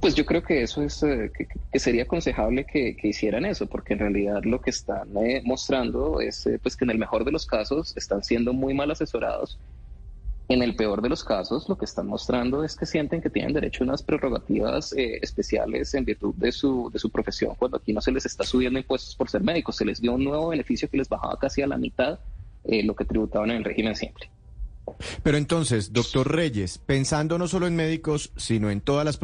Pues 0.00 0.14
yo 0.14 0.26
creo 0.26 0.42
que 0.42 0.62
eso 0.62 0.82
es, 0.82 1.02
eh, 1.02 1.30
que, 1.36 1.46
que 1.72 1.78
sería 1.78 2.02
aconsejable 2.02 2.66
que, 2.66 2.94
que 2.94 3.08
hicieran 3.08 3.46
eso, 3.46 3.66
porque 3.66 3.94
en 3.94 4.00
realidad 4.00 4.42
lo 4.44 4.60
que 4.60 4.68
están 4.68 5.08
eh, 5.16 5.40
mostrando 5.46 6.20
es 6.20 6.46
pues 6.62 6.76
que 6.76 6.84
en 6.84 6.90
el 6.90 6.98
mejor 6.98 7.24
de 7.24 7.32
los 7.32 7.46
casos 7.46 7.96
están 7.96 8.22
siendo 8.22 8.52
muy 8.52 8.74
mal 8.74 8.90
asesorados. 8.90 9.58
En 10.48 10.62
el 10.62 10.76
peor 10.76 11.00
de 11.00 11.08
los 11.08 11.24
casos, 11.24 11.68
lo 11.68 11.78
que 11.78 11.86
están 11.86 12.06
mostrando 12.06 12.64
es 12.64 12.76
que 12.76 12.84
sienten 12.84 13.22
que 13.22 13.30
tienen 13.30 13.54
derecho 13.54 13.82
a 13.82 13.86
unas 13.86 14.02
prerrogativas 14.02 14.92
eh, 14.92 15.18
especiales 15.22 15.94
en 15.94 16.04
virtud 16.04 16.34
de 16.34 16.52
su, 16.52 16.90
de 16.92 16.98
su 16.98 17.10
profesión, 17.10 17.54
cuando 17.58 17.78
aquí 17.78 17.94
no 17.94 18.02
se 18.02 18.12
les 18.12 18.26
está 18.26 18.44
subiendo 18.44 18.78
impuestos 18.78 19.16
por 19.16 19.30
ser 19.30 19.42
médicos, 19.42 19.76
se 19.76 19.86
les 19.86 20.00
dio 20.02 20.12
un 20.12 20.24
nuevo 20.24 20.48
beneficio 20.48 20.88
que 20.90 20.98
les 20.98 21.08
bajaba 21.08 21.38
casi 21.38 21.62
a 21.62 21.66
la 21.66 21.78
mitad 21.78 22.18
eh, 22.64 22.82
lo 22.82 22.94
que 22.94 23.06
tributaban 23.06 23.50
en 23.50 23.56
el 23.58 23.64
régimen 23.64 23.96
simple. 23.96 24.30
Pero 25.22 25.38
entonces, 25.38 25.94
doctor 25.94 26.30
Reyes, 26.30 26.76
pensando 26.76 27.38
no 27.38 27.48
solo 27.48 27.66
en 27.66 27.74
médicos, 27.74 28.32
sino 28.36 28.70
en 28.70 28.82
todas 28.82 29.04
las, 29.06 29.18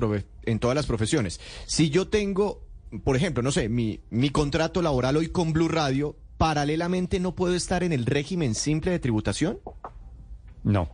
en 0.45 0.59
todas 0.59 0.75
las 0.75 0.87
profesiones, 0.87 1.39
si 1.67 1.91
yo 1.91 2.09
tengo, 2.09 2.67
por 3.05 3.15
ejemplo, 3.15 3.43
no 3.43 3.53
sé, 3.53 3.69
mi, 3.69 4.01
mi 4.09 4.31
contrato 4.31 4.81
laboral 4.81 5.19
hoy 5.19 5.29
con 5.29 5.53
Blue 5.53 5.69
Radio, 5.69 6.17
paralelamente 6.39 7.21
no 7.21 7.35
puedo 7.35 7.55
estar 7.55 7.83
en 7.83 7.93
el 7.93 8.07
régimen 8.07 8.55
simple 8.55 8.91
de 8.91 8.99
tributación? 8.99 9.59
No. 10.65 10.89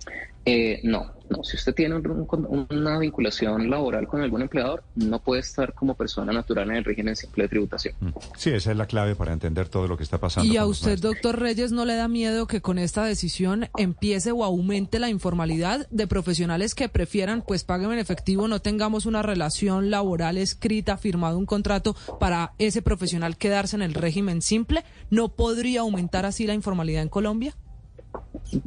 Eh, 0.48 0.78
no, 0.84 1.10
no. 1.28 1.42
Si 1.42 1.56
usted 1.56 1.74
tiene 1.74 1.96
un- 1.96 2.24
un- 2.30 2.66
una 2.70 2.98
vinculación 3.00 3.68
laboral 3.68 4.06
con 4.06 4.22
algún 4.22 4.42
empleador, 4.42 4.84
no 4.94 5.18
puede 5.18 5.40
estar 5.40 5.74
como 5.74 5.96
persona 5.96 6.32
natural 6.32 6.70
en 6.70 6.76
el 6.76 6.84
régimen 6.84 7.16
simple 7.16 7.42
de 7.42 7.48
tributación. 7.48 7.94
Mm. 7.98 8.08
Sí, 8.36 8.50
esa 8.50 8.70
es 8.70 8.76
la 8.76 8.86
clave 8.86 9.16
para 9.16 9.32
entender 9.32 9.68
todo 9.68 9.88
lo 9.88 9.96
que 9.96 10.04
está 10.04 10.18
pasando. 10.18 10.52
¿Y 10.52 10.56
a 10.56 10.64
usted, 10.64 11.00
doctor 11.00 11.40
Reyes, 11.40 11.72
no 11.72 11.84
le 11.84 11.96
da 11.96 12.06
miedo 12.06 12.46
que 12.46 12.60
con 12.60 12.78
esta 12.78 13.04
decisión 13.04 13.68
empiece 13.76 14.30
o 14.30 14.44
aumente 14.44 15.00
la 15.00 15.08
informalidad 15.10 15.88
de 15.90 16.06
profesionales 16.06 16.76
que 16.76 16.88
prefieran, 16.88 17.42
pues 17.42 17.64
paguen 17.64 17.90
en 17.90 17.98
efectivo, 17.98 18.46
no 18.46 18.60
tengamos 18.60 19.04
una 19.04 19.22
relación 19.22 19.90
laboral 19.90 20.38
escrita, 20.38 20.96
firmado 20.96 21.38
un 21.38 21.46
contrato 21.46 21.96
para 22.20 22.52
ese 22.58 22.82
profesional 22.82 23.36
quedarse 23.36 23.74
en 23.74 23.82
el 23.82 23.94
régimen 23.94 24.42
simple? 24.42 24.84
¿No 25.10 25.28
podría 25.30 25.80
aumentar 25.80 26.24
así 26.24 26.46
la 26.46 26.54
informalidad 26.54 27.02
en 27.02 27.08
Colombia? 27.08 27.52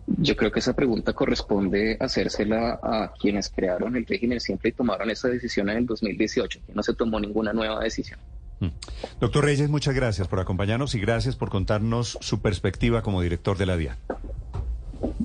Yo 0.08 0.36
creo 0.36 0.52
que 0.52 0.60
esa 0.60 0.76
pregunta 0.76 1.14
corresponde 1.14 1.98
hacérsela 2.00 2.80
a 2.82 3.14
quienes 3.20 3.50
crearon 3.50 3.96
el 3.96 4.06
régimen 4.06 4.40
simple 4.40 4.70
y 4.70 4.74
tomaron 4.74 5.10
esa 5.10 5.28
decisión 5.28 5.70
en 5.70 5.78
el 5.78 5.86
2018. 5.86 6.60
que 6.66 6.74
No 6.74 6.84
se 6.84 6.94
tomó 6.94 7.20
ninguna 7.20 7.54
nueva 7.54 7.80
decisión. 7.80 8.20
Mm. 8.60 8.68
Doctor 9.20 9.46
Reyes, 9.46 9.70
muchas 9.70 9.96
gracias 9.96 10.28
por 10.28 10.40
acompañarnos 10.40 10.96
y 10.96 11.00
gracias 11.00 11.36
por 11.36 11.50
contarnos 11.50 12.18
su 12.22 12.42
perspectiva 12.42 13.02
como 13.02 13.22
director 13.22 13.58
de 13.58 13.66
la 13.66 13.78
DIAN. 13.78 13.98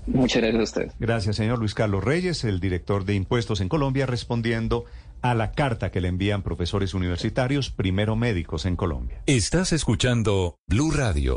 Muchas 0.06 0.42
gracias 0.42 0.60
a 0.60 0.62
ustedes. 0.62 0.92
Gracias, 1.00 1.36
señor 1.36 1.58
Luis 1.58 1.74
Carlos 1.74 2.04
Reyes, 2.04 2.44
el 2.44 2.60
director 2.60 3.04
de 3.04 3.14
impuestos 3.14 3.60
en 3.60 3.68
Colombia, 3.68 4.06
respondiendo 4.06 4.84
a 5.22 5.34
la 5.34 5.52
carta 5.52 5.90
que 5.90 6.00
le 6.00 6.08
envían 6.08 6.42
profesores 6.42 6.94
universitarios, 6.94 7.70
primero 7.70 8.14
médicos 8.14 8.66
en 8.66 8.76
Colombia. 8.76 9.22
Estás 9.26 9.72
escuchando 9.72 10.58
Blue 10.68 10.90
Radio. 10.90 11.36